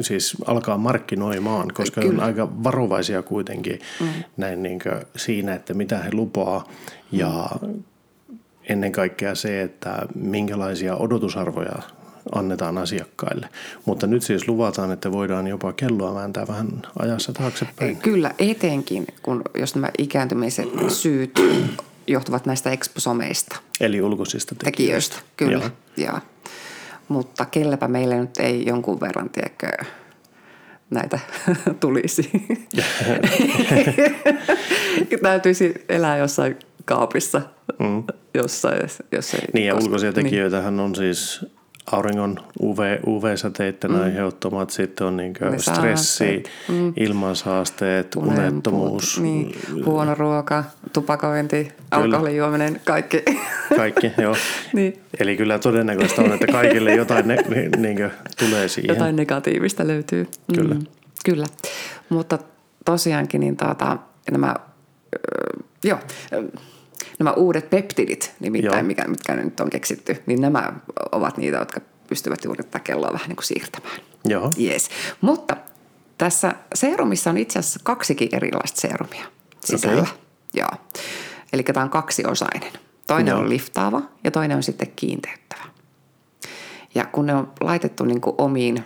siis 0.01 0.37
alkaa 0.45 0.77
markkinoimaan, 0.77 1.67
koska 1.73 2.01
Kyllä. 2.01 2.13
on 2.13 2.19
aika 2.27 2.63
varovaisia 2.63 3.23
kuitenkin 3.23 3.79
mm. 4.01 4.07
näin 4.37 4.63
niin 4.63 4.79
siinä, 5.15 5.55
että 5.55 5.73
mitä 5.73 5.97
he 5.97 6.09
lupaa 6.13 6.67
ja 7.11 7.49
mm 7.61 7.83
ennen 8.69 8.91
kaikkea 8.91 9.35
se, 9.35 9.61
että 9.61 10.05
minkälaisia 10.15 10.95
odotusarvoja 10.95 11.75
annetaan 12.31 12.77
asiakkaille. 12.77 13.49
Mutta 13.85 14.07
nyt 14.07 14.23
siis 14.23 14.47
luvataan, 14.47 14.91
että 14.91 15.11
voidaan 15.11 15.47
jopa 15.47 15.73
kelloa 15.73 16.15
vääntää 16.15 16.47
vähän 16.47 16.67
ajassa 16.99 17.33
taaksepäin. 17.33 17.97
Kyllä, 17.97 18.31
etenkin 18.39 19.07
kun 19.21 19.41
jos 19.55 19.75
nämä 19.75 19.89
ikääntymiset 19.97 20.69
syyt 20.87 21.39
johtuvat 22.07 22.45
näistä 22.45 22.71
eksposomeista. 22.71 23.55
Eli 23.79 24.01
ulkoisista 24.01 24.55
tekijöistä. 24.55 25.15
tekijöistä 25.15 25.37
kyllä, 25.37 25.71
Joo. 25.97 26.13
Ja. 26.13 26.21
Mutta 27.07 27.45
kellepä 27.45 27.87
meille 27.87 28.19
nyt 28.19 28.37
ei 28.39 28.65
jonkun 28.65 28.99
verran, 28.99 29.29
tiedäkö, 29.29 29.67
näitä 30.89 31.19
tulisi. 31.79 32.31
Täytyisi 35.21 35.73
elää 35.89 36.17
jossain 36.17 36.59
kaapissa 36.85 37.41
mm. 37.79 38.03
jossain. 38.33 38.79
Jos 39.11 39.33
ei 39.33 39.41
niin 39.53 39.67
ja 39.67 39.75
ulkoisia 39.75 40.11
niin. 40.11 40.23
tekijöitähän 40.23 40.77
niin. 40.77 40.85
on 40.85 40.95
siis 40.95 41.45
auringon 41.91 42.39
UV, 42.61 42.79
UV-säteiden 43.07 43.91
mm. 43.91 44.01
aiheuttamat, 44.01 44.69
sitten 44.69 45.07
on 45.07 45.17
niin 45.17 45.33
stressi, 45.57 46.43
mm. 46.69 46.93
ilmansaasteet, 46.97 48.15
unettomuus. 48.15 49.19
Niin, 49.19 49.55
huono 49.85 50.15
ruoka, 50.15 50.63
tupakointi, 50.93 51.71
alkoholin 51.91 52.37
juominen, 52.37 52.81
kaikki. 52.85 53.23
Kaikki, 53.75 54.11
joo. 54.17 54.35
niin. 54.73 55.01
Eli 55.19 55.37
kyllä 55.37 55.59
todennäköistä 55.59 56.21
on, 56.21 56.33
että 56.33 56.47
kaikille 56.47 56.95
jotain 56.95 57.27
ne, 57.27 57.37
niin 57.77 58.11
tulee 58.39 58.67
siihen. 58.67 58.95
Jotain 58.95 59.15
negatiivista 59.15 59.87
löytyy. 59.87 60.27
Kyllä. 60.55 60.73
Mm, 60.75 60.85
kyllä, 61.25 61.45
mutta 62.09 62.39
tosiaankin 62.85 63.41
niin 63.41 63.57
tuota, 63.57 63.97
nämä, 64.31 64.55
joo, 65.83 65.99
nämä 67.19 67.31
uudet 67.31 67.69
peptidit, 67.69 68.33
nimittäin 68.39 68.85
mikä, 68.85 69.07
mitkä 69.07 69.35
nyt 69.35 69.59
on 69.59 69.69
keksitty, 69.69 70.23
niin 70.25 70.41
nämä 70.41 70.73
ovat 71.11 71.37
niitä, 71.37 71.57
jotka 71.57 71.81
pystyvät 72.07 72.43
juuri 72.43 72.63
tätä 72.63 72.79
kelloa 72.79 73.13
vähän 73.13 73.27
niin 73.27 73.35
kuin 73.35 73.45
siirtämään. 73.45 73.99
Joo. 74.25 74.49
Yes. 74.59 74.89
Mutta 75.21 75.57
tässä 76.17 76.55
serumissa 76.75 77.29
on 77.29 77.37
itse 77.37 77.59
asiassa 77.59 77.79
kaksikin 77.83 78.29
erilaista 78.31 78.81
serumia 78.81 79.25
sisällä. 79.59 80.01
Okay. 80.01 80.15
Joo. 80.53 80.69
Eli 81.53 81.63
tämä 81.63 81.83
on 81.83 81.89
kaksiosainen. 81.89 82.71
Toinen 83.07 83.31
Joo. 83.31 83.39
on 83.39 83.49
liftaava 83.49 84.01
ja 84.23 84.31
toinen 84.31 84.57
on 84.57 84.63
sitten 84.63 84.91
kiinteyttävä. 84.95 85.63
Ja 86.95 87.05
kun 87.05 87.25
ne 87.25 87.35
on 87.35 87.53
laitettu 87.61 88.05
niin 88.05 88.21
kuin 88.21 88.35
omiin 88.37 88.83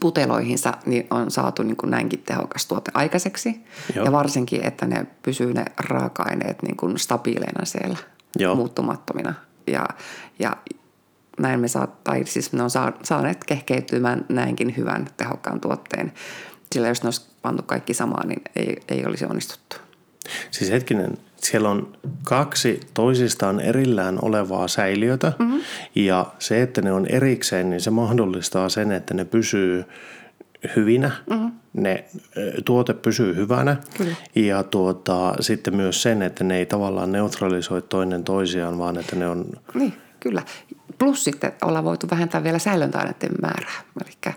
puteloihinsa, 0.00 0.72
niin 0.86 1.06
on 1.10 1.30
saatu 1.30 1.62
niin 1.62 1.76
kuin 1.76 1.90
näinkin 1.90 2.22
tehokas 2.22 2.66
tuote 2.66 2.90
aikaiseksi. 2.94 3.60
Joo. 3.94 4.04
Ja 4.04 4.12
varsinkin, 4.12 4.64
että 4.64 4.86
ne 4.86 5.06
pysyy 5.22 5.52
ne 5.54 5.64
raaka-aineet 5.78 6.62
niin 6.62 6.76
kuin 6.76 6.98
stabiileina 6.98 7.64
siellä 7.64 7.96
Joo. 8.38 8.54
muuttumattomina. 8.54 9.34
Ja, 9.66 9.88
ja 10.38 10.56
näin 11.38 11.60
me 11.60 11.68
saa, 11.68 11.86
tai 11.86 12.24
siis 12.24 12.52
ne 12.52 12.62
on 12.62 12.70
saa- 12.70 12.92
saaneet 13.02 13.44
kehkeytymään 13.44 14.24
näinkin 14.28 14.76
hyvän 14.76 15.06
tehokkaan 15.16 15.60
tuotteen. 15.60 16.12
Sillä 16.72 16.88
jos 16.88 17.02
ne 17.02 17.06
olisi 17.06 17.26
pantu 17.42 17.62
kaikki 17.62 17.94
samaan, 17.94 18.28
niin 18.28 18.42
ei, 18.56 18.82
ei 18.88 19.06
olisi 19.06 19.24
onnistuttu. 19.24 19.76
Siis 20.50 20.70
hetkinen, 20.70 21.18
siellä 21.36 21.70
on 21.70 21.92
kaksi 22.24 22.80
toisistaan 22.94 23.60
erillään 23.60 24.18
olevaa 24.22 24.68
säiliötä 24.68 25.32
mm-hmm. 25.38 25.60
ja 25.94 26.26
se, 26.38 26.62
että 26.62 26.82
ne 26.82 26.92
on 26.92 27.06
erikseen, 27.06 27.70
niin 27.70 27.80
se 27.80 27.90
mahdollistaa 27.90 28.68
sen, 28.68 28.92
että 28.92 29.14
ne 29.14 29.24
pysyy 29.24 29.84
hyvinä, 30.76 31.10
mm-hmm. 31.30 31.52
ne, 31.72 32.04
tuote 32.64 32.94
pysyy 32.94 33.36
hyvänä 33.36 33.76
Kyllä. 33.96 34.16
ja 34.34 34.62
tuota, 34.62 35.34
sitten 35.40 35.76
myös 35.76 36.02
sen, 36.02 36.22
että 36.22 36.44
ne 36.44 36.58
ei 36.58 36.66
tavallaan 36.66 37.12
neutralisoi 37.12 37.82
toinen 37.82 38.24
toisiaan, 38.24 38.78
vaan 38.78 38.98
että 38.98 39.16
ne 39.16 39.28
on, 39.28 39.44
Niin, 39.74 39.92
kyllä. 40.20 40.42
Plus 40.98 41.24
sitten 41.24 41.52
ollaan 41.64 41.84
voitu 41.84 42.06
vähentää 42.10 42.44
vielä 42.44 42.58
säilöntäaineiden 42.58 43.32
määrää. 43.42 43.82
Eli 44.04 44.34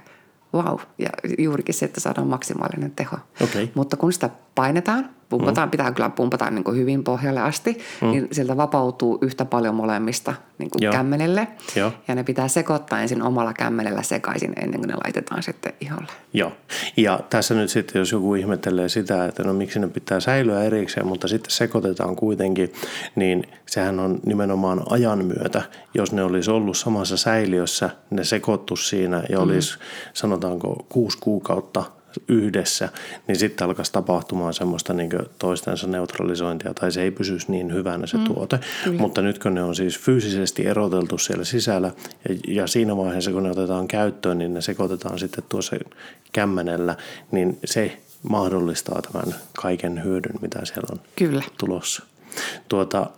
wow, 0.54 0.80
ja 0.98 1.10
juurikin 1.38 1.76
se, 1.76 1.86
että 1.86 2.00
saadaan 2.00 2.28
maksimaalinen 2.28 2.92
teho. 2.92 3.18
Okei. 3.42 3.72
Mutta 3.76 3.98
kun 3.98 4.14
sitä 4.14 4.30
painetaan, 4.60 5.10
pumpataan, 5.30 5.68
mm. 5.68 5.72
pitää 5.72 5.92
kyllä 5.92 6.10
pumpata 6.10 6.50
niin 6.50 6.64
kuin 6.64 6.78
hyvin 6.78 7.04
pohjalle 7.04 7.42
asti, 7.42 7.78
mm. 8.02 8.12
niin 8.12 8.28
sieltä 8.32 8.58
vapautuu 8.58 9.18
yhtä 9.22 9.46
paljon 9.46 9.76
molemmista 9.76 10.34
niin 10.58 10.70
kuin 10.70 10.84
Joo. 10.84 10.94
kämmenelle. 10.94 11.48
Joo. 11.76 11.92
Ja 12.08 12.16
ne 12.16 12.24
pitää 12.24 12.48
sekoittaa 12.48 13.02
ensin 13.02 13.22
omalla 13.22 13.54
kämmenellä 13.54 14.04
sekaisin 14.04 14.54
ennen 14.62 14.80
kuin 14.80 14.88
ne 14.88 14.96
laitetaan 15.04 15.44
sitten 15.44 15.74
iholle. 15.82 16.08
Joo, 16.34 16.52
ja 16.98 17.20
tässä 17.30 17.54
nyt 17.56 17.70
sitten, 17.70 18.00
jos 18.00 18.12
joku 18.12 18.36
ihmettelee 18.36 18.90
sitä, 18.90 19.26
että 19.26 19.44
no 19.44 19.54
miksi 19.54 19.80
ne 19.80 19.88
pitää 19.88 20.20
säilyä 20.20 20.64
erikseen, 20.64 21.08
mutta 21.08 21.28
sitten 21.28 21.52
sekoitetaan 21.52 22.16
kuitenkin, 22.16 22.74
niin 23.16 23.44
sehän 23.66 24.00
on 24.00 24.20
nimenomaan 24.26 24.82
ajan 24.90 25.26
myötä. 25.26 25.62
Jos 25.94 26.12
ne 26.12 26.24
olisi 26.24 26.52
ollut 26.52 26.78
samassa 26.78 27.18
säiliössä, 27.18 27.90
ne 28.10 28.24
sekoittu 28.24 28.76
siinä 28.76 29.24
ja 29.30 29.40
olisi 29.40 29.78
mm. 29.78 29.84
sanotaanko 30.14 30.86
kuusi 30.90 31.18
kuukautta 31.22 31.99
yhdessä, 32.28 32.90
niin 33.28 33.36
sitten 33.36 33.68
alkaisi 33.68 33.92
tapahtumaan 33.92 34.54
semmoista 34.54 34.94
niin 34.94 35.12
toistensa 35.40 35.88
neutralisointia 35.88 36.74
tai 36.74 36.92
se 36.92 37.02
ei 37.02 37.12
pysyisi 37.12 37.52
niin 37.52 37.74
hyvänä 37.74 38.08
se 38.08 38.18
mm, 38.18 38.24
tuote. 38.24 38.60
Kyllä. 38.84 39.00
Mutta 39.00 39.22
nyt 39.22 39.40
kun 39.40 39.54
ne 39.54 39.64
on 39.64 39.76
siis 39.76 40.00
fyysisesti 40.00 40.68
eroteltu 40.68 41.18
siellä 41.18 41.44
sisällä 41.44 41.92
ja, 42.30 42.36
ja 42.48 42.68
siinä 42.68 42.98
vaiheessa 42.98 43.32
kun 43.32 43.44
ne 43.44 43.52
otetaan 43.52 43.88
käyttöön, 43.88 44.38
niin 44.38 44.54
ne 44.54 44.62
sekoitetaan 44.62 45.20
sitten 45.20 45.44
tuossa 45.50 45.76
kämmenellä, 46.32 46.96
niin 47.32 47.60
se 47.66 47.98
mahdollistaa 48.24 49.02
tämän 49.02 49.36
kaiken 49.62 50.04
hyödyn, 50.04 50.36
mitä 50.42 50.66
siellä 50.66 50.88
on 50.92 51.02
Kyllä. 51.16 51.44
tulossa. 51.58 52.04
Tuota, 52.70 53.10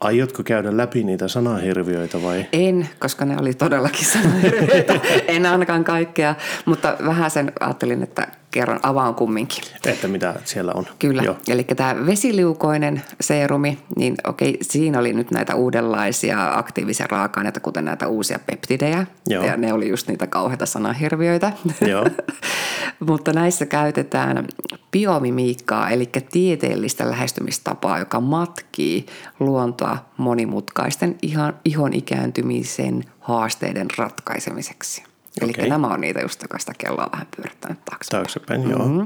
aiotko 0.00 0.42
käydä 0.42 0.76
läpi 0.76 1.04
niitä 1.04 1.28
sanahirviöitä 1.28 2.22
vai? 2.22 2.46
En, 2.52 2.88
koska 2.98 3.24
ne 3.24 3.36
oli 3.40 3.54
todellakin 3.54 4.06
sanahirviöitä. 4.06 5.00
en 5.28 5.46
ainakaan 5.46 5.84
kaikkea, 5.84 6.34
mutta 6.64 6.96
vähän 7.06 7.30
sen 7.30 7.52
ajattelin, 7.60 8.02
että 8.02 8.28
kerron 8.50 8.80
avaan 8.82 9.14
kumminkin. 9.14 9.64
Että 9.86 10.08
mitä 10.08 10.34
siellä 10.44 10.72
on? 10.74 10.86
Kyllä, 10.98 11.22
Joo. 11.22 11.36
eli 11.48 11.64
tämä 11.64 12.06
vesiliukoinen 12.06 13.02
seerumi, 13.20 13.78
niin 13.96 14.14
okei, 14.26 14.58
siinä 14.62 14.98
oli 14.98 15.12
nyt 15.12 15.30
näitä 15.30 15.54
uudenlaisia 15.54 16.58
aktiivisia 16.58 17.06
raaka-aineita, 17.10 17.60
kuten 17.60 17.84
näitä 17.84 18.08
uusia 18.08 18.38
peptidejä. 18.46 19.06
Joo. 19.28 19.44
Ja 19.44 19.56
ne 19.56 19.72
oli 19.72 19.88
just 19.88 20.08
niitä 20.08 20.26
kauheita 20.26 20.66
sanahirviöitä. 20.66 21.52
Joo. 21.80 22.06
Mutta 23.06 23.32
näissä 23.32 23.66
käytetään 23.66 24.46
biomimiikkaa, 24.90 25.90
eli 25.90 26.10
tieteellistä 26.32 27.10
lähestymistapaa, 27.10 27.98
joka 27.98 28.20
matkii 28.20 29.06
luontoa 29.40 29.98
monimutkaisten 30.16 31.18
ihan, 31.22 31.54
ihon 31.64 31.92
ikääntymisen 31.92 33.04
haasteiden 33.20 33.86
ratkaisemiseksi. 33.98 35.09
Eli 35.42 35.50
Okei. 35.50 35.68
nämä 35.68 35.86
on 35.86 36.00
niitä 36.00 36.20
just, 36.20 36.42
joka 36.42 36.58
sitä 36.58 36.72
kelloa 36.78 37.08
vähän 37.12 37.26
pyörittänyt 37.36 37.78
taaksepäin. 37.84 38.22
Taaksepäin, 38.22 38.70
joo. 38.70 38.88
Mhm. 38.88 39.00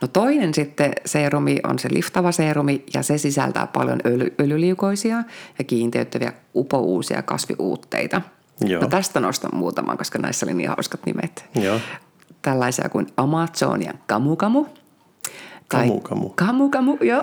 No 0.00 0.08
toinen 0.12 0.54
sitten 0.54 0.92
seerumi 1.06 1.58
on 1.64 1.78
se 1.78 1.88
liftava 1.92 2.32
seerumi 2.32 2.84
ja 2.94 3.02
se 3.02 3.18
sisältää 3.18 3.66
paljon 3.66 3.98
öljy, 4.06 4.34
öljyliukoisia 4.40 5.16
ja 5.58 5.64
kiinteyttäviä 5.66 6.32
upouusia 6.54 7.22
kasviuutteita. 7.22 8.22
Joo. 8.60 8.82
No 8.82 8.88
tästä 8.88 9.20
nostan 9.20 9.50
muutaman, 9.54 9.98
koska 9.98 10.18
näissä 10.18 10.46
oli 10.46 10.54
niin 10.54 10.68
hauskat 10.68 11.00
nimet. 11.06 11.44
Joo. 11.54 11.80
Tällaisia 12.42 12.88
kuin 12.88 13.06
Amazonian 13.16 13.98
kamukamu. 14.06 14.64
tai- 15.68 15.86
Kamukamu. 15.88 16.28
Kamukamu, 16.28 16.96
joo. 17.00 17.22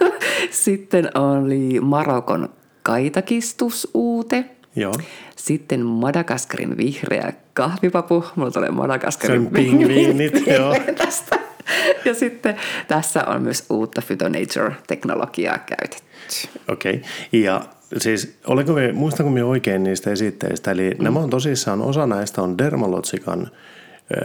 sitten 0.50 1.10
oli 1.18 1.80
Marokon 1.80 2.48
kaitakistusuute. 2.82 4.44
Joo. 4.76 4.94
Sitten 5.36 5.86
Madagaskarin 5.86 6.76
vihreä 6.76 7.32
kahvipapu. 7.52 8.24
Mulla 8.36 8.50
tulee 8.50 8.70
Madagaskarin 8.70 9.40
Se 9.42 9.46
on 9.46 9.52
pingviinit, 9.52 10.46
joo. 10.46 10.74
tästä. 10.96 11.38
Ja 12.04 12.14
sitten 12.14 12.56
tässä 12.88 13.24
on 13.24 13.42
myös 13.42 13.64
uutta 13.70 14.02
Phytonature-teknologiaa 14.06 15.58
käytetty. 15.58 16.02
Okei. 16.68 16.94
Okay. 16.94 17.02
Ja 17.32 17.60
siis, 17.98 18.38
oliko 18.46 18.72
me, 18.72 18.92
muistanko 18.92 19.32
me 19.32 19.44
oikein 19.44 19.84
niistä 19.84 20.10
esitteistä? 20.10 20.70
Eli 20.70 20.90
mm. 20.90 21.04
nämä 21.04 21.18
on 21.18 21.30
tosissaan, 21.30 21.82
osa 21.82 22.06
näistä 22.06 22.42
on 22.42 22.58
Dermalotsikan 22.58 23.50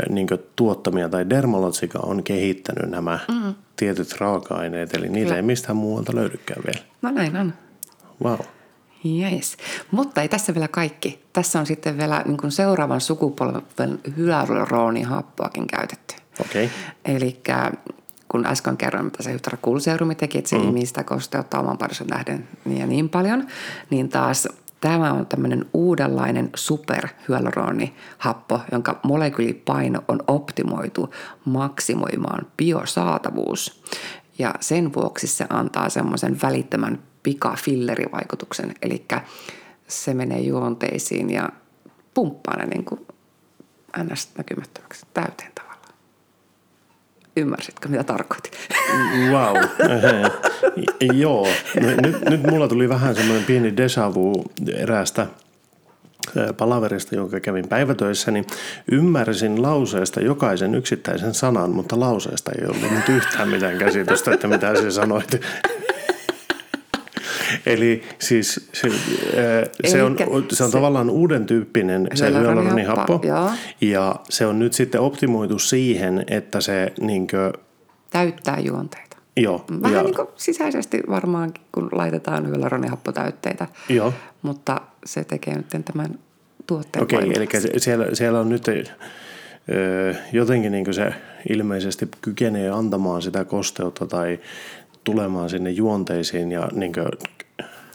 niin 0.10 0.28
tuottamia, 0.56 1.10
tai 1.10 1.30
Dermalotsika 1.30 2.00
on 2.00 2.24
kehittänyt 2.24 2.90
nämä 2.90 3.20
mm. 3.28 3.54
tietyt 3.76 4.16
raaka-aineet, 4.20 4.94
eli 4.94 5.10
niitä 5.10 5.26
Kyllä. 5.26 5.36
ei 5.36 5.42
mistään 5.42 5.76
muualta 5.76 6.16
löydykään 6.16 6.64
vielä. 6.66 6.86
No 7.02 7.12
näin 7.12 7.38
on. 7.38 7.54
Wow. 8.24 8.40
Yes. 9.22 9.58
Mutta 9.92 10.22
ei 10.22 10.30
tässä 10.30 10.54
vielä 10.54 10.68
kaikki. 10.68 11.24
Tässä 11.34 11.60
on 11.60 11.66
sitten 11.66 11.98
vielä 11.98 12.24
niin 12.26 12.38
kuin 12.38 12.52
seuraavan 12.52 13.02
sukupolven 13.02 14.00
hyaluronihappoakin 14.18 15.68
käytetty. 15.68 16.16
Okei. 16.40 16.66
Okay. 16.66 17.16
Eli 17.16 17.42
kun 18.28 18.46
äsken 18.46 18.78
kerroin, 18.78 19.06
mitä 19.06 19.24
se 19.24 19.34
hydrakulseerumi 19.34 20.16
teki, 20.16 20.38
että 20.38 20.50
se 20.50 20.58
mm. 20.58 20.68
imii 20.68 20.86
sitä 20.86 21.04
kosteutta 21.04 21.60
oman 21.60 21.78
parison 21.78 22.08
nähden 22.08 22.48
niin 22.66 22.80
ja 22.80 22.88
niin 22.88 23.10
paljon, 23.10 23.48
niin 23.90 24.10
taas 24.10 24.48
tämä 24.82 25.14
on 25.14 25.26
tämmöinen 25.26 25.66
uudenlainen 25.74 26.50
superhyaluronihappo, 26.56 28.62
jonka 28.72 29.00
molekyylipaino 29.04 30.04
on 30.08 30.20
optimoitu 30.28 31.14
maksimoimaan 31.46 32.48
biosaatavuus. 32.58 33.84
Ja 34.40 34.56
sen 34.60 34.94
vuoksi 34.94 35.28
se 35.28 35.46
antaa 35.50 35.90
semmoisen 35.90 36.42
välittömän 36.42 37.00
pikafillerivaikutuksen, 37.28 38.76
eli 38.82 39.06
se 39.88 40.14
menee 40.14 40.40
juonteisiin 40.40 41.30
ja 41.30 41.50
pumppaa 42.14 42.58
ne 42.58 42.66
niin 42.66 42.86
kuin 42.86 43.08
ns. 44.04 44.30
näkymättömäksi 44.38 45.06
täyteen 45.14 45.52
tavallaan. 45.56 45.94
Ymmärsitkö, 47.38 47.90
mitä 47.90 48.04
tarkoitin? 48.04 48.52
Wow. 49.32 49.58
Joo. 51.24 51.48
Nyt, 52.02 52.30
nyt 52.30 52.44
mulla 52.44 52.68
tuli 52.68 52.90
vähän 52.90 53.16
semmoinen 53.16 53.46
pieni 53.46 53.70
déjà 53.72 54.14
vu 54.14 54.46
eräästä 54.74 55.28
palaverista, 56.58 57.16
jonka 57.16 57.40
kävin 57.40 57.68
päivätöissä, 57.68 58.32
niin 58.32 58.46
ymmärsin 58.92 59.62
lauseesta 59.62 60.22
jokaisen 60.22 60.76
yksittäisen 60.76 61.34
sanan, 61.34 61.72
mutta 61.72 62.00
lauseesta 62.00 62.52
ei 62.52 62.68
ollut 62.68 62.92
nyt 62.92 63.10
yhtään 63.10 63.50
mitään 63.50 63.78
käsitystä, 63.78 64.34
että 64.34 64.48
mitä 64.48 64.76
se 64.76 64.92
sanoit. 64.92 65.42
Eli 67.66 68.04
siis 68.20 68.70
se, 68.74 68.88
ö, 68.88 69.70
se, 69.88 70.04
on, 70.04 70.16
se 70.52 70.64
on 70.64 70.70
se- 70.72 70.78
tavallaan 70.78 71.10
uuden 71.10 71.46
tyyppinen 71.46 72.08
se 72.14 72.30
Hyaluronihappo. 72.30 73.22
Ja 73.82 74.16
se 74.30 74.46
on 74.46 74.60
nyt 74.60 74.74
sitten 74.74 75.02
optimoitu 75.02 75.60
siihen, 75.60 76.24
että 76.28 76.62
se 76.62 76.94
niinkö, 77.02 77.54
Täyttää 78.10 78.60
juonteita. 78.60 79.18
joo. 79.38 79.66
Vähän 79.82 79.98
ja, 79.98 80.04
niin 80.04 80.16
kuin 80.16 80.28
sisäisesti 80.36 81.02
varmaan, 81.10 81.54
kun 81.72 81.90
laitetaan 81.92 82.48
hyaluronihappotäytteitä, 82.48 83.68
Joo. 83.90 84.14
mutta 84.42 84.82
se 85.06 85.24
tekee 85.24 85.56
nyt 85.58 85.68
tämän 85.86 86.20
tuotteen 86.68 87.04
Okei, 87.04 87.20
eli 87.20 87.28
voimakkaasti. 87.28 87.70
se- 87.74 87.80
siellä, 87.80 88.06
siellä 88.14 88.40
on 88.40 88.50
nyt 88.50 88.66
jotenkin 90.34 90.72
niin 90.72 90.94
se 90.94 91.14
ilmeisesti 91.50 92.08
kykenee 92.22 92.70
antamaan 92.70 93.22
sitä 93.22 93.46
kosteutta 93.46 94.06
tai 94.06 94.40
tulemaan 95.04 95.50
sinne 95.50 95.70
juonteisiin 95.70 96.52
ja 96.52 96.70
niin 96.74 96.92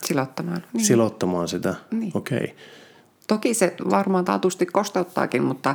Silottamaan. 0.05 0.63
Niin. 0.73 0.85
silottamaan 0.85 1.49
sitä. 1.49 1.75
Niin. 1.91 2.13
Okei, 2.15 2.57
Toki 3.29 3.55
se 3.55 3.75
varmaan 3.91 4.25
taatusti 4.25 4.67
kosteuttaakin, 4.67 5.43
mutta, 5.45 5.75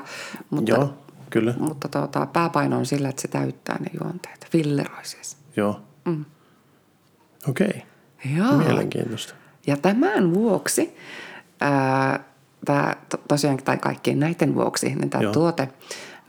mutta, 0.50 0.72
joo, 0.72 0.94
kyllä, 1.30 1.54
mutta 1.60 1.88
tuota, 1.88 2.26
pääpaino 2.26 2.78
on 2.78 2.86
sillä, 2.86 3.10
että 3.10 3.22
se 3.22 3.28
täyttää 3.28 3.78
ne 3.80 3.88
juonteet. 4.02 4.48
Filleroi 4.52 5.06
siis. 5.06 5.38
joo. 5.56 5.82
Mm. 6.06 6.26
Okei, 7.50 7.84
Joo. 8.38 8.58
mielenkiintoista. 8.58 9.34
Ja 9.68 9.78
tämän 9.78 10.34
vuoksi, 10.34 10.96
ää, 11.62 12.24
tää, 12.66 12.96
to, 13.10 13.18
tosiaan, 13.28 13.58
tai 13.58 13.78
kaikkien 13.78 14.20
näiden 14.20 14.56
vuoksi, 14.56 14.96
niin 14.96 15.10
tämä 15.10 15.32
tuote 15.32 15.70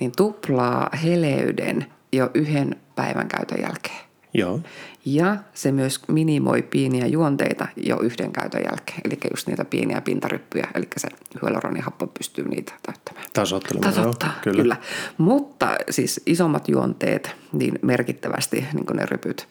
niin 0.01 0.13
tuplaa 0.17 0.91
heleyden 1.05 1.87
jo 2.13 2.31
yhden 2.35 2.77
päivän 2.95 3.29
käytön 3.29 3.61
jälkeen. 3.63 4.08
Joo. 4.39 4.61
Ja 5.05 5.37
se 5.55 5.73
myös 5.73 6.01
minimoi 6.09 6.63
pieniä 6.63 7.07
juonteita 7.07 7.69
jo 7.77 7.99
yhden 8.01 8.33
käytön 8.33 8.63
jälkeen. 8.71 9.01
Eli 9.05 9.19
just 9.31 9.47
niitä 9.47 9.65
pieniä 9.65 10.01
pintaryppyjä, 10.01 10.69
eli 10.75 10.89
se 10.97 11.09
hyaluronihappo 11.43 12.07
pystyy 12.07 12.49
niitä 12.49 12.73
täyttämään. 12.87 13.27
Tasoittelemaan. 13.33 13.95
Tasoittaa, 13.95 14.29
joo, 14.29 14.41
kyllä. 14.43 14.63
kyllä. 14.63 14.77
Mutta 15.19 15.77
siis 15.91 16.21
isommat 16.27 16.69
juonteet, 16.69 17.37
niin 17.53 17.79
merkittävästi 17.83 18.65
niin 18.73 18.87
ne 18.97 19.07
rypyt 19.07 19.49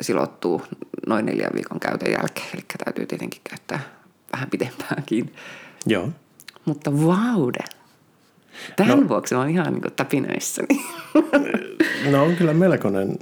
silottuu 0.00 0.62
noin 1.06 1.26
neljän 1.26 1.50
viikon 1.54 1.80
käytön 1.80 2.12
jälkeen. 2.12 2.46
Eli 2.54 2.64
täytyy 2.84 3.06
tietenkin 3.06 3.40
käyttää 3.44 3.80
vähän 4.32 4.50
pitempäänkin. 4.50 5.32
Joo. 5.86 6.08
Mutta 6.64 6.92
vaude. 6.92 7.64
Tämän 8.76 9.00
No. 9.00 9.08
vuoksi 9.08 9.34
oon 9.34 9.48
ihan 9.50 9.72
niin 9.72 9.92
täpinöissäni. 9.96 10.84
No 12.10 12.24
on 12.24 12.36
kyllä 12.36 12.54
melkoinen 12.54 13.18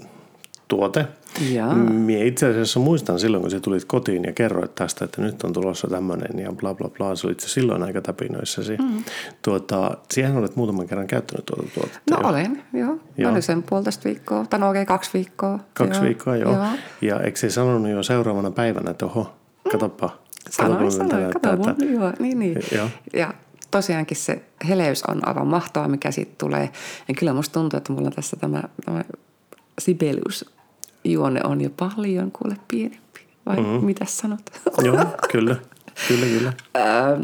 tuote. 0.69 1.07
Jaa. 1.53 1.75
Mie 1.75 2.27
itse 2.27 2.47
asiassa 2.51 2.81
muistan 2.81 3.19
silloin, 3.21 3.41
kun 3.43 3.51
sä 3.51 3.61
tulit 3.61 3.85
kotiin 3.85 4.25
ja 4.25 4.33
kerroit 4.33 4.75
tästä, 4.75 5.05
että 5.05 5.23
nyt 5.23 5.43
on 5.43 5.53
tulossa 5.53 5.89
tämmöinen 5.89 6.39
ja 6.39 6.53
bla 6.53 6.75
bla 6.75 6.89
bla. 6.89 7.15
Se 7.17 7.27
olit 7.27 7.41
silloin 7.41 7.83
aika 7.83 8.01
täpinöissäsi. 8.01 8.77
Mm. 8.77 9.05
Tuota, 9.43 9.97
siihen 10.11 10.37
olet 10.37 10.57
muutaman 10.57 10.87
kerran 10.87 11.07
käyttänyt 11.07 11.47
tuota 11.47 11.63
tuotetta. 11.75 12.01
No 12.11 12.21
jo. 12.23 12.29
olen, 12.29 12.63
joo. 12.73 12.99
Joo. 13.19 13.33
Oli 13.33 13.43
sen 13.43 13.63
puolitoista 13.63 14.05
viikkoa, 14.05 14.47
tai 14.51 14.61
no 14.61 14.69
oikein 14.69 14.87
kaksi 14.87 15.11
viikkoa. 15.15 15.59
Kaksi 15.75 15.99
joo. 15.99 16.05
viikkoa, 16.05 16.37
joo. 16.37 16.53
joo. 16.53 16.67
Ja 17.01 17.21
eikö 17.21 17.39
se 17.39 17.51
sanonut 17.51 17.91
jo 17.91 18.03
seuraavana 18.03 18.51
päivänä, 18.51 18.91
että 18.91 19.07
oho, 19.07 19.33
katoppa. 19.73 20.09
katoppa, 20.09 20.27
Sanoin, 20.51 20.93
sanoin, 20.93 21.09
näyttää, 21.23 21.57
kato 21.57 21.71
että- 21.71 21.85
mun, 21.85 21.95
joo, 21.95 22.13
niin, 22.19 22.39
niin. 22.39 22.59
Joo. 22.75 22.89
Ja 23.13 23.35
tosiaankin 23.71 24.17
se 24.17 24.43
heleys 24.69 25.03
on 25.03 25.29
aivan 25.29 25.47
mahtavaa, 25.47 25.89
mikä 25.89 26.11
siitä 26.11 26.33
tulee. 26.39 26.71
Ja 27.09 27.15
kyllä 27.19 27.33
musta 27.33 27.53
tuntuu, 27.53 27.77
että 27.77 27.93
mulla 27.93 28.11
tässä 28.11 28.37
tämä, 28.37 28.63
tämä 28.85 29.05
Sibelius 29.79 30.56
juone 31.13 31.41
on 31.45 31.61
jo 31.61 31.71
paljon 31.77 32.33
kuule 32.33 32.57
pienempi. 32.69 33.21
Vai 33.47 33.57
mm-hmm. 33.57 33.85
mitä 33.87 34.05
sanot? 34.05 34.41
Joo, 34.85 35.05
kyllä. 35.33 35.57
Kyllä, 36.09 36.27
kyllä. 36.27 36.53
Öö, 36.77 37.19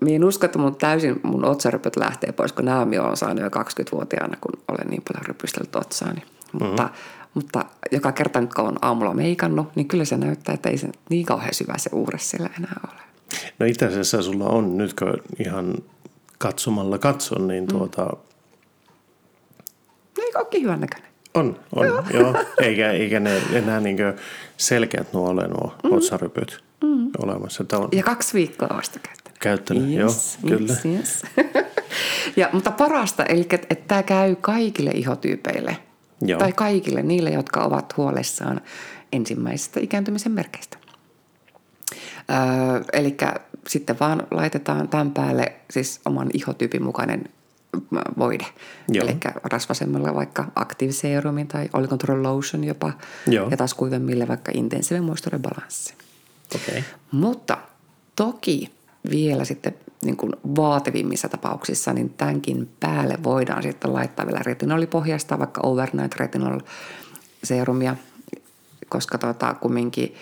Minä 0.00 0.16
en 0.16 0.24
usko, 0.24 0.46
että 0.46 0.58
mun 0.58 0.76
täysin 0.76 1.20
mun 1.22 1.44
otsarypyt 1.44 1.96
lähtee 1.96 2.32
pois, 2.32 2.52
kun 2.52 2.64
nämä 2.64 2.84
minä 2.84 3.02
olen 3.02 3.16
saanut 3.16 3.42
jo 3.42 3.48
20-vuotiaana, 3.48 4.36
kun 4.40 4.52
olen 4.68 4.86
niin 4.90 5.02
paljon 5.12 5.26
rypystellyt 5.26 5.76
otsaani. 5.76 6.22
Mutta, 6.52 6.82
Mm-hmm. 6.82 6.96
mutta 7.34 7.64
joka 7.92 8.12
kerta 8.12 8.40
nyt 8.40 8.54
kun 8.54 8.64
olen 8.64 8.78
aamulla 8.82 9.14
meikannut, 9.14 9.76
niin 9.76 9.88
kyllä 9.88 10.04
se 10.04 10.16
näyttää, 10.16 10.54
että 10.54 10.68
ei 10.68 10.78
se 10.78 10.88
niin 11.10 11.26
kauhean 11.26 11.54
syvä 11.54 11.74
se 11.76 11.90
uures 11.92 12.30
siellä 12.30 12.50
enää 12.58 12.80
ole. 12.88 13.00
No 13.58 13.66
itse 13.66 13.86
asiassa 13.86 14.22
sulla 14.22 14.44
on, 14.44 14.76
nyt 14.76 14.94
kun 14.94 15.22
ihan 15.46 15.74
katsomalla 16.38 16.98
katson, 16.98 17.48
niin 17.48 17.66
tuota, 17.66 18.02
No 20.18 20.24
eikö 20.24 20.38
olekin 20.38 20.62
hyvän 20.62 20.80
näköinen? 20.80 21.10
On, 21.36 21.60
on, 21.74 21.86
joo. 21.86 22.04
joo. 22.12 22.34
Eikä, 22.60 22.90
eikä 22.90 23.20
ne 23.20 23.42
enää 23.52 23.80
niin 23.80 23.98
selkeät 24.56 25.12
nuo 25.12 25.28
ole 25.28 25.48
nuo 25.48 25.74
mm. 25.84 25.92
otsarypyt 25.92 26.64
mm. 26.84 27.10
olemassa. 27.18 27.64
On 27.72 27.88
Ja 27.92 28.02
kaksi 28.02 28.34
viikkoa 28.34 28.68
vasta 28.76 28.98
käyttänyt. 28.98 29.38
käyttänyt, 29.38 29.90
joo, 29.90 30.10
kyllä. 30.48 30.72
Yes, 30.72 30.84
yes. 30.84 31.22
ja, 32.36 32.48
mutta 32.52 32.70
parasta, 32.70 33.24
eli 33.24 33.40
että, 33.40 33.66
että 33.70 33.84
tämä 33.88 34.02
käy 34.02 34.36
kaikille 34.36 34.90
ihotyypeille. 34.90 35.76
Joo. 36.22 36.38
Tai 36.38 36.52
kaikille 36.52 37.02
niille, 37.02 37.30
jotka 37.30 37.60
ovat 37.60 37.96
huolissaan 37.96 38.60
ensimmäisistä 39.12 39.80
ikääntymisen 39.80 40.32
merkeistä. 40.32 40.78
Öö, 42.30 42.84
eli 42.92 43.16
sitten 43.68 43.96
vaan 44.00 44.26
laitetaan 44.30 44.88
tämän 44.88 45.10
päälle 45.10 45.52
siis 45.70 46.00
oman 46.04 46.30
ihotyypin 46.34 46.82
mukainen 46.82 47.24
voide. 48.18 48.46
Eli 48.94 49.16
rasvasemmalla 49.44 50.14
vaikka 50.14 50.44
Active 50.54 50.92
Serumin 50.92 51.48
tai 51.48 51.68
Oil 51.72 51.86
Control 51.86 52.22
Lotion 52.22 52.64
jopa. 52.64 52.92
Joo. 53.26 53.48
Ja 53.50 53.56
taas 53.56 53.74
kuivemmille 53.74 54.28
vaikka 54.28 54.52
Intensive 54.54 55.00
Moisture 55.00 55.38
Balance. 55.38 55.94
Okay. 56.54 56.82
Mutta 57.10 57.58
toki 58.16 58.70
vielä 59.10 59.44
sitten 59.44 59.74
niin 60.04 60.16
kuin 60.16 60.32
vaativimmissa 60.56 61.28
tapauksissa, 61.28 61.92
niin 61.92 62.10
tämänkin 62.10 62.70
päälle 62.80 63.18
voidaan 63.24 63.62
sitten 63.62 63.92
laittaa 63.92 64.26
vielä 64.26 64.40
retinolipohjasta, 64.46 65.38
vaikka 65.38 65.60
overnight 65.64 66.16
retinol 66.16 66.60
serumia, 67.44 67.96
koska 68.88 69.18
tota, 69.18 69.54
kumminkin 69.54 70.14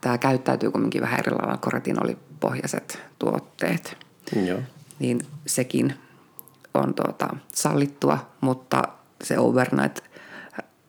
tämä 0.00 0.18
käyttäytyy 0.18 0.70
kumminkin 0.70 1.02
vähän 1.02 1.20
eri 1.20 1.32
lailla 1.32 1.56
kuin 1.56 1.72
retinolipohjaiset 1.72 3.02
tuotteet. 3.18 3.96
Joo. 4.46 4.58
Niin 4.98 5.20
sekin 5.46 5.94
on 6.74 6.94
tuota, 6.94 7.28
sallittua, 7.52 8.30
mutta 8.40 8.82
se 9.22 9.38
overnight 9.38 9.98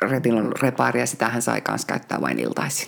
retinol 0.02 0.52
repaaria, 0.62 1.06
sitähän 1.06 1.42
sai 1.42 1.62
kanssa 1.62 1.88
käyttää 1.88 2.22
vain 2.22 2.40
iltaisin. 2.40 2.88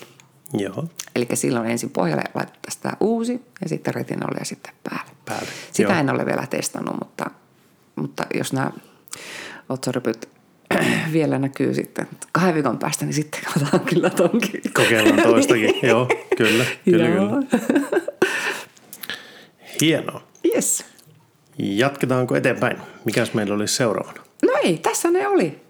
Joo. 0.54 0.88
Eli 1.16 1.28
silloin 1.34 1.70
ensin 1.70 1.90
pohjalle 1.90 2.24
laitettaisiin 2.34 2.84
tämä 2.84 2.94
uusi 3.00 3.42
ja 3.62 3.70
sitten 3.70 3.94
retinolia 3.94 4.46
sitten 4.46 4.74
päälle. 4.84 5.12
Päälle, 5.26 5.48
Sitä 5.72 5.92
joo. 5.92 6.00
en 6.00 6.10
ole 6.10 6.26
vielä 6.26 6.48
testannut, 6.50 6.96
mutta, 7.00 7.32
mutta 7.96 8.26
jos 8.34 8.54
nämä 8.54 8.72
otsarypyt 9.70 10.30
vielä 11.14 11.40
näkyy 11.40 11.74
sitten 11.74 12.08
kahden 12.32 12.54
viikon 12.54 12.78
päästä, 12.78 13.06
niin 13.06 13.14
sitten 13.14 13.42
katsotaan 13.54 13.80
kyllä 13.80 14.10
tonkin. 14.10 14.62
Kokeillaan 14.74 15.22
toistakin, 15.22 15.76
joo, 15.84 16.08
kyllä, 16.38 16.66
kyllä, 16.86 17.08
Joo. 17.16 17.30
kyllä. 17.30 17.88
Hienoa. 19.82 20.22
Yes. 20.56 20.86
Jatketaanko 21.58 22.36
eteenpäin? 22.36 22.78
Mikäs 23.06 23.34
meillä 23.34 23.56
olisi 23.56 23.76
seuraavana? 23.76 24.22
No 24.44 24.54
ei, 24.64 24.78
tässä 24.78 25.12
ne 25.12 25.28
oli. 25.28 25.62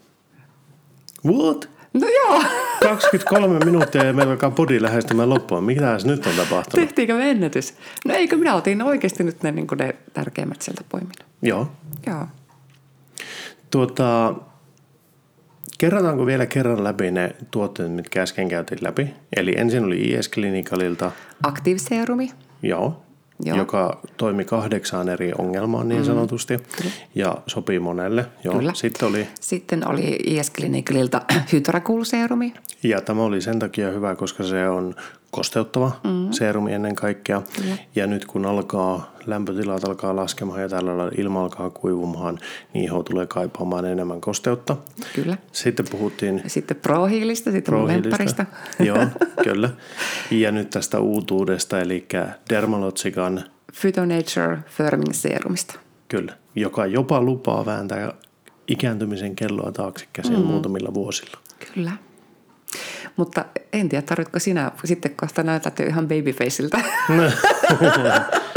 What? 1.25 1.69
No 1.93 2.07
joo, 2.07 2.43
23 2.89 3.65
minuuttia 3.65 4.03
ja 4.03 4.13
meillä 4.13 4.31
alkaa 4.31 4.51
podi 4.51 4.81
lähestymään 4.81 5.29
loppua. 5.29 5.61
Mitäs 5.61 6.05
nyt 6.05 6.25
on 6.25 6.33
tapahtunut? 6.35 6.87
tehtiinkö 6.87 7.13
me 7.13 7.31
ennätys? 7.31 7.73
No 8.05 8.13
eikö 8.13 8.37
minä 8.37 8.55
otin 8.55 8.81
oikeasti 8.81 9.23
nyt 9.23 9.43
ne, 9.43 9.51
niin 9.51 9.67
ne 9.79 9.95
tärkeimmät 10.13 10.61
sieltä 10.61 10.81
poiminut. 10.89 11.23
Joo. 11.41 11.71
Joo. 12.07 12.25
Tuota, 13.71 14.35
kerrataanko 15.77 16.25
vielä 16.25 16.45
kerran 16.45 16.83
läpi 16.83 17.11
ne 17.11 17.35
tuotteet, 17.51 17.91
mitkä 17.91 18.21
äsken 18.21 18.49
käytiin 18.49 18.79
läpi? 18.83 19.13
Eli 19.37 19.53
ensin 19.57 19.83
oli 19.83 20.01
IS 20.01 20.29
Clinicalilta, 20.31 21.11
Active 21.43 21.79
Serumi. 21.79 22.31
joo, 22.63 23.01
Joo. 23.45 23.57
joka 23.57 23.99
toimi 24.17 24.45
kahdeksaan 24.45 25.09
eri 25.09 25.31
ongelmaan 25.37 25.89
niin 25.89 26.05
sanotusti 26.05 26.59
ja 27.15 27.37
sopii 27.47 27.79
monelle. 27.79 28.25
Joo. 28.43 28.55
Kyllä. 28.57 28.73
Sitten 28.75 29.09
oli, 29.09 29.27
Sitten 29.39 29.87
oli 29.87 30.17
IS 30.25 30.51
Clinicalilta 30.51 31.21
Hydracool 31.53 32.03
Serumi. 32.03 32.53
ja 32.83 33.01
tämä 33.01 33.23
oli 33.23 33.41
sen 33.41 33.59
takia 33.59 33.91
hyvä, 33.91 34.15
koska 34.15 34.43
se 34.43 34.69
on 34.69 34.95
kosteuttava 35.31 35.91
mm. 36.03 36.31
seerumi 36.31 36.73
ennen 36.73 36.95
kaikkea. 36.95 37.41
Kyllä. 37.61 37.77
Ja 37.95 38.07
nyt 38.07 38.25
kun 38.25 38.45
alkaa, 38.45 39.15
lämpötilat 39.25 39.83
alkaa 39.83 40.15
laskemaan 40.15 40.61
ja 40.61 40.69
tällä 40.69 40.97
lailla 40.97 41.13
ilma 41.17 41.43
alkaa 41.43 41.69
kuivumaan, 41.69 42.39
niin 42.73 42.85
iho 42.85 43.03
tulee 43.03 43.25
kaipaamaan 43.25 43.85
enemmän 43.85 44.21
kosteutta. 44.21 44.77
Kyllä. 45.15 45.37
Sitten 45.51 45.85
puhuttiin 45.91 46.41
Ja 46.43 46.49
sitten 46.49 46.77
Pro-hiilistä, 46.77 47.51
sitten 47.51 47.73
Prohiilista. 47.73 48.45
Joo, 48.79 49.07
kyllä. 49.43 49.69
Ja 50.31 50.51
nyt 50.51 50.69
tästä 50.69 50.99
uutuudesta, 50.99 51.81
eli 51.81 52.05
Dermalogican, 52.49 53.43
Phytonature 53.81 54.57
Firming 54.67 55.13
Serumista. 55.13 55.79
kyllä, 56.07 56.33
joka 56.55 56.85
jopa 56.85 57.21
lupaa 57.21 57.65
vääntää 57.65 58.13
ikääntymisen 58.67 59.35
kelloa 59.35 59.71
taakse 59.71 60.07
käsin 60.13 60.39
mm. 60.39 60.45
muutamilla 60.45 60.93
vuosilla. 60.93 61.37
Kyllä. 61.73 61.91
Mutta 63.17 63.45
en 63.73 63.89
tiedä, 63.89 64.01
tarvitko 64.01 64.39
sinä 64.39 64.71
sitten 64.83 65.15
kohta 65.15 65.43
näytät 65.43 65.79
jo 65.79 65.85
ihan 65.85 66.07
babyfaceiltä. 66.07 66.77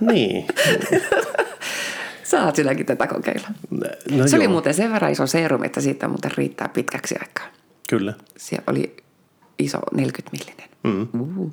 Niin. 0.00 0.46
Saat 2.24 2.56
sinäkin 2.56 2.86
tätä 2.86 3.06
kokeilla. 3.06 3.48
No 4.10 4.28
Se 4.28 4.36
oli 4.36 4.44
joo, 4.44 4.52
muuten 4.52 4.74
sen 4.74 4.92
verran 4.92 5.12
iso 5.12 5.26
serum, 5.26 5.64
että 5.64 5.80
siitä 5.80 6.08
muuten 6.08 6.30
riittää 6.36 6.68
pitkäksi 6.68 7.14
aikaa. 7.20 7.46
Kyllä. 7.90 8.14
Siellä 8.36 8.64
oli 8.66 8.96
iso 9.58 9.78
40 9.94 10.30
millinen. 10.32 10.68
Mm. 10.84 11.20
Uh. 11.20 11.52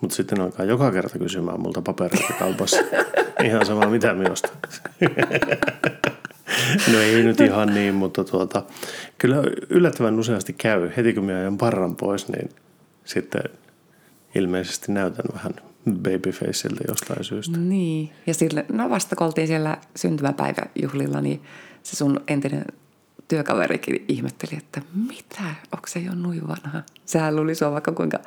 Mutta 0.00 0.16
sitten 0.16 0.40
alkaa 0.40 0.64
joka 0.64 0.90
kerta 0.90 1.18
kysymään 1.18 1.60
multa 1.60 1.82
papereita 1.82 2.32
kaupassa. 2.38 2.76
ihan 3.44 3.66
sama 3.66 3.86
mitä 3.86 4.14
minusta. 4.14 4.48
no 6.92 6.98
ei 6.98 7.22
nyt 7.22 7.40
ihan 7.40 7.74
niin, 7.74 7.94
mutta 7.94 8.24
tuota, 8.24 8.62
kyllä 9.18 9.36
yllättävän 9.68 10.18
useasti 10.18 10.52
käy. 10.52 10.90
Heti 10.96 11.12
kun 11.12 11.24
minä 11.24 11.38
ajan 11.38 11.58
parran 11.58 11.96
pois, 11.96 12.28
niin 12.28 12.48
sitten 13.04 13.42
ilmeisesti 14.34 14.92
näytän 14.92 15.24
vähän 15.34 15.52
babyfaceilta 15.92 16.84
jostain 16.88 17.24
syystä. 17.24 17.58
Niin. 17.58 18.10
Ja 18.26 18.34
sille, 18.34 18.66
no 18.72 18.90
vasta 18.90 19.16
kun 19.16 19.26
oltiin 19.26 19.46
siellä 19.46 19.76
syntymäpäiväjuhlilla, 19.96 21.20
niin 21.20 21.42
se 21.82 21.96
sun 21.96 22.20
entinen 22.28 22.64
työkaverikin 23.28 24.04
ihmetteli, 24.08 24.58
että 24.58 24.82
mitä, 25.08 25.42
onko 25.72 25.86
se 25.86 25.98
jo 25.98 26.14
noin 26.14 26.48
vanha? 26.48 26.82
Sehän 27.04 27.36
luuli 27.36 27.54
sua 27.54 27.70
vaikka 27.70 27.92
kuinka 27.92 28.18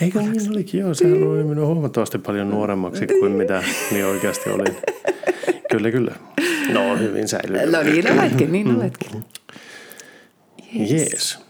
Eikö 0.00 0.20
niin 0.20 0.50
olikin? 0.50 0.80
Joo, 0.80 0.94
sehän 0.94 1.22
oli 1.22 1.44
minun 1.44 1.66
huomattavasti 1.66 2.18
paljon 2.18 2.50
nuoremmaksi 2.50 3.06
kuin 3.06 3.32
mitä 3.32 3.62
niin 3.90 4.06
oikeasti 4.06 4.50
oli. 4.50 4.76
Kyllä, 5.70 5.90
kyllä. 5.90 6.12
No, 6.72 6.96
hyvin 6.96 7.28
säilyy. 7.28 7.70
No 7.70 7.82
niin 7.82 8.12
oletkin, 8.12 8.52
niin 8.52 8.76
oletkin. 8.76 9.24
Jees. 10.72 10.90
Jees. 10.90 11.46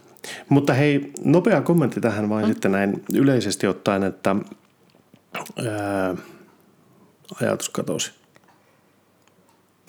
Mutta 0.49 0.73
hei, 0.73 1.13
nopea 1.25 1.61
kommentti 1.61 2.01
tähän 2.01 2.29
vain 2.29 2.47
mm. 2.47 2.53
sitten 2.53 2.73
näin 2.73 3.05
yleisesti 3.15 3.67
ottaen, 3.67 4.03
että 4.03 4.37
ää, 5.69 6.17
ajatus 7.41 7.69
katosi. 7.69 8.13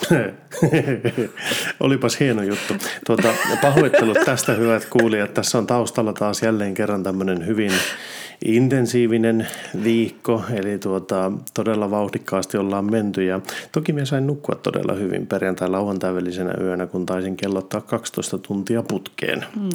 Olipas 1.80 2.20
hieno 2.20 2.44
juttu. 2.44 2.74
Tuota, 3.06 3.34
pahoittelut 3.62 4.18
tästä 4.26 4.54
hyvät 4.54 4.86
kuulijat. 4.86 5.34
Tässä 5.34 5.58
on 5.58 5.68
taustalla 5.68 6.14
taas 6.14 6.42
jälleen 6.42 6.74
kerran 6.74 7.04
tämmöinen 7.04 7.46
hyvin 7.46 7.72
intensiivinen 8.46 9.48
viikko, 9.84 10.44
eli 10.54 10.80
tuota, 10.80 11.32
todella 11.54 11.92
vauhdikkaasti 11.92 12.58
ollaan 12.58 12.92
menty 12.92 13.24
ja 13.24 13.42
toki 13.72 13.94
minä 13.94 14.06
sain 14.06 14.28
nukkua 14.28 14.56
todella 14.56 14.94
hyvin 14.94 15.28
perjantai 15.28 15.70
lauantai 15.70 16.16
välisenä 16.16 16.54
yönä, 16.62 16.88
kun 16.88 17.06
taisin 17.06 17.38
kellottaa 17.38 17.82
12 17.82 18.38
tuntia 18.38 18.84
putkeen. 18.84 19.46
Mm. 19.56 19.70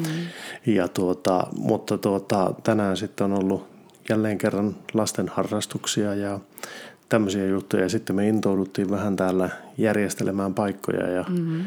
Ja 0.65 0.87
tuota, 0.87 1.47
mutta 1.57 1.97
tuota, 1.97 2.53
tänään 2.63 2.97
sitten 2.97 3.25
on 3.25 3.39
ollut 3.43 3.67
jälleen 4.09 4.37
kerran 4.37 4.75
lasten 4.93 5.27
harrastuksia 5.27 6.15
ja 6.15 6.39
tämmöisiä 7.09 7.45
juttuja. 7.45 7.83
Ja 7.83 7.89
sitten 7.89 8.15
me 8.15 8.27
intouduttiin 8.27 8.89
vähän 8.89 9.15
täällä 9.15 9.49
järjestelemään 9.77 10.53
paikkoja. 10.53 11.09
Ja... 11.09 11.25
Mm-hmm. 11.29 11.65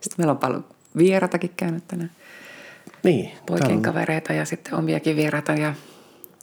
Sitten 0.00 0.14
meillä 0.18 0.32
on 0.32 0.38
paljon 0.38 0.64
vieratakin 0.96 1.50
käynyt 1.56 1.84
tänään. 1.88 2.10
Niin. 3.02 3.30
Poikien 3.46 3.76
on... 3.76 3.82
kavereita 3.82 4.32
ja 4.32 4.44
sitten 4.44 4.74
omiakin 4.74 5.16
vieraita 5.16 5.52
ja 5.52 5.74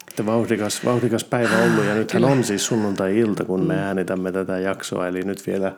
sitten 0.09 0.25
vauhdikas, 0.25 0.85
vauhdikas 0.85 1.23
päivä 1.23 1.63
ollut 1.63 1.85
ja 1.85 1.95
nythän 1.95 2.21
Kyllä. 2.21 2.33
on 2.33 2.43
siis 2.43 2.65
sunnuntai-ilta, 2.65 3.45
kun 3.45 3.61
mm. 3.61 3.67
me 3.67 3.75
äänitämme 3.75 4.31
tätä 4.31 4.59
jaksoa. 4.59 5.07
Eli 5.07 5.21
nyt 5.21 5.47
vielä 5.47 5.75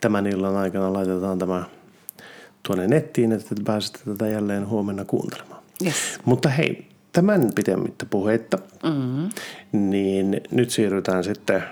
tämän 0.00 0.26
illan 0.26 0.56
aikana 0.56 0.92
laitetaan 0.92 1.38
tämä 1.38 1.64
tuonne 2.62 2.86
nettiin, 2.86 3.32
että 3.32 3.54
pääsette 3.64 3.98
tätä 4.06 4.28
jälleen 4.28 4.68
huomenna 4.68 5.04
kuuntelemaan. 5.04 5.62
Yes. 5.84 5.94
Mutta 6.24 6.48
hei, 6.48 6.88
tämän 7.12 7.50
pitemmittä 7.54 8.06
puheitta, 8.06 8.58
mm-hmm. 8.82 9.28
niin 9.72 10.40
nyt 10.50 10.70
siirrytään 10.70 11.24
sitten 11.24 11.62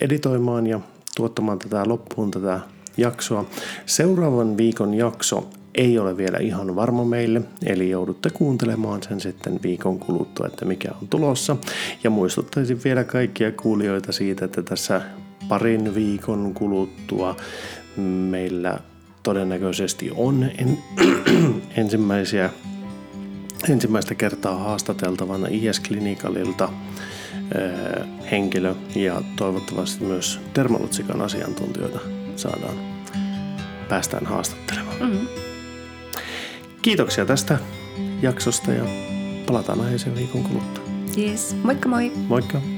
editoimaan 0.00 0.66
ja 0.66 0.80
tuottamaan 1.16 1.58
tätä 1.58 1.88
loppuun 1.88 2.30
tätä 2.30 2.60
jaksoa. 2.96 3.44
Seuraavan 3.86 4.56
viikon 4.56 4.94
jakso 4.94 5.50
ei 5.74 5.98
ole 5.98 6.16
vielä 6.16 6.38
ihan 6.38 6.76
varma 6.76 7.04
meille, 7.04 7.42
eli 7.66 7.90
joudutte 7.90 8.30
kuuntelemaan 8.30 9.02
sen 9.02 9.20
sitten 9.20 9.60
viikon 9.62 9.98
kuluttua, 9.98 10.46
että 10.46 10.64
mikä 10.64 10.88
on 11.02 11.08
tulossa. 11.08 11.56
Ja 12.04 12.10
muistuttaisin 12.10 12.80
vielä 12.84 13.04
kaikkia 13.04 13.52
kuulijoita 13.52 14.12
siitä, 14.12 14.44
että 14.44 14.62
tässä 14.62 15.02
parin 15.48 15.94
viikon 15.94 16.54
kuluttua 16.54 17.36
meillä 18.30 18.78
todennäköisesti 19.22 20.10
on 20.16 20.50
en, 20.58 20.78
ensimmäisiä 21.76 22.50
ensimmäistä 23.68 24.14
kertaa 24.14 24.56
haastateltavana 24.58 25.46
IS-klinikalilta 25.50 26.68
henkilö 28.30 28.74
ja 28.96 29.22
toivottavasti 29.36 30.04
myös 30.04 30.40
Dermalutsikan 30.54 31.22
asiantuntijoita 31.22 32.00
saadaan, 32.36 32.76
päästään 33.88 34.26
haastattelemaan. 34.26 34.96
Mm-hmm. 35.00 35.47
Kiitoksia 36.82 37.26
tästä 37.26 37.58
jaksosta 38.22 38.72
ja 38.72 38.84
palataan 39.46 39.80
aiheeseen 39.80 40.16
viikon 40.16 40.42
kuluttua. 40.42 40.84
Yes, 41.18 41.56
moikka 41.62 41.88
moi! 41.88 42.12
Moikka! 42.28 42.77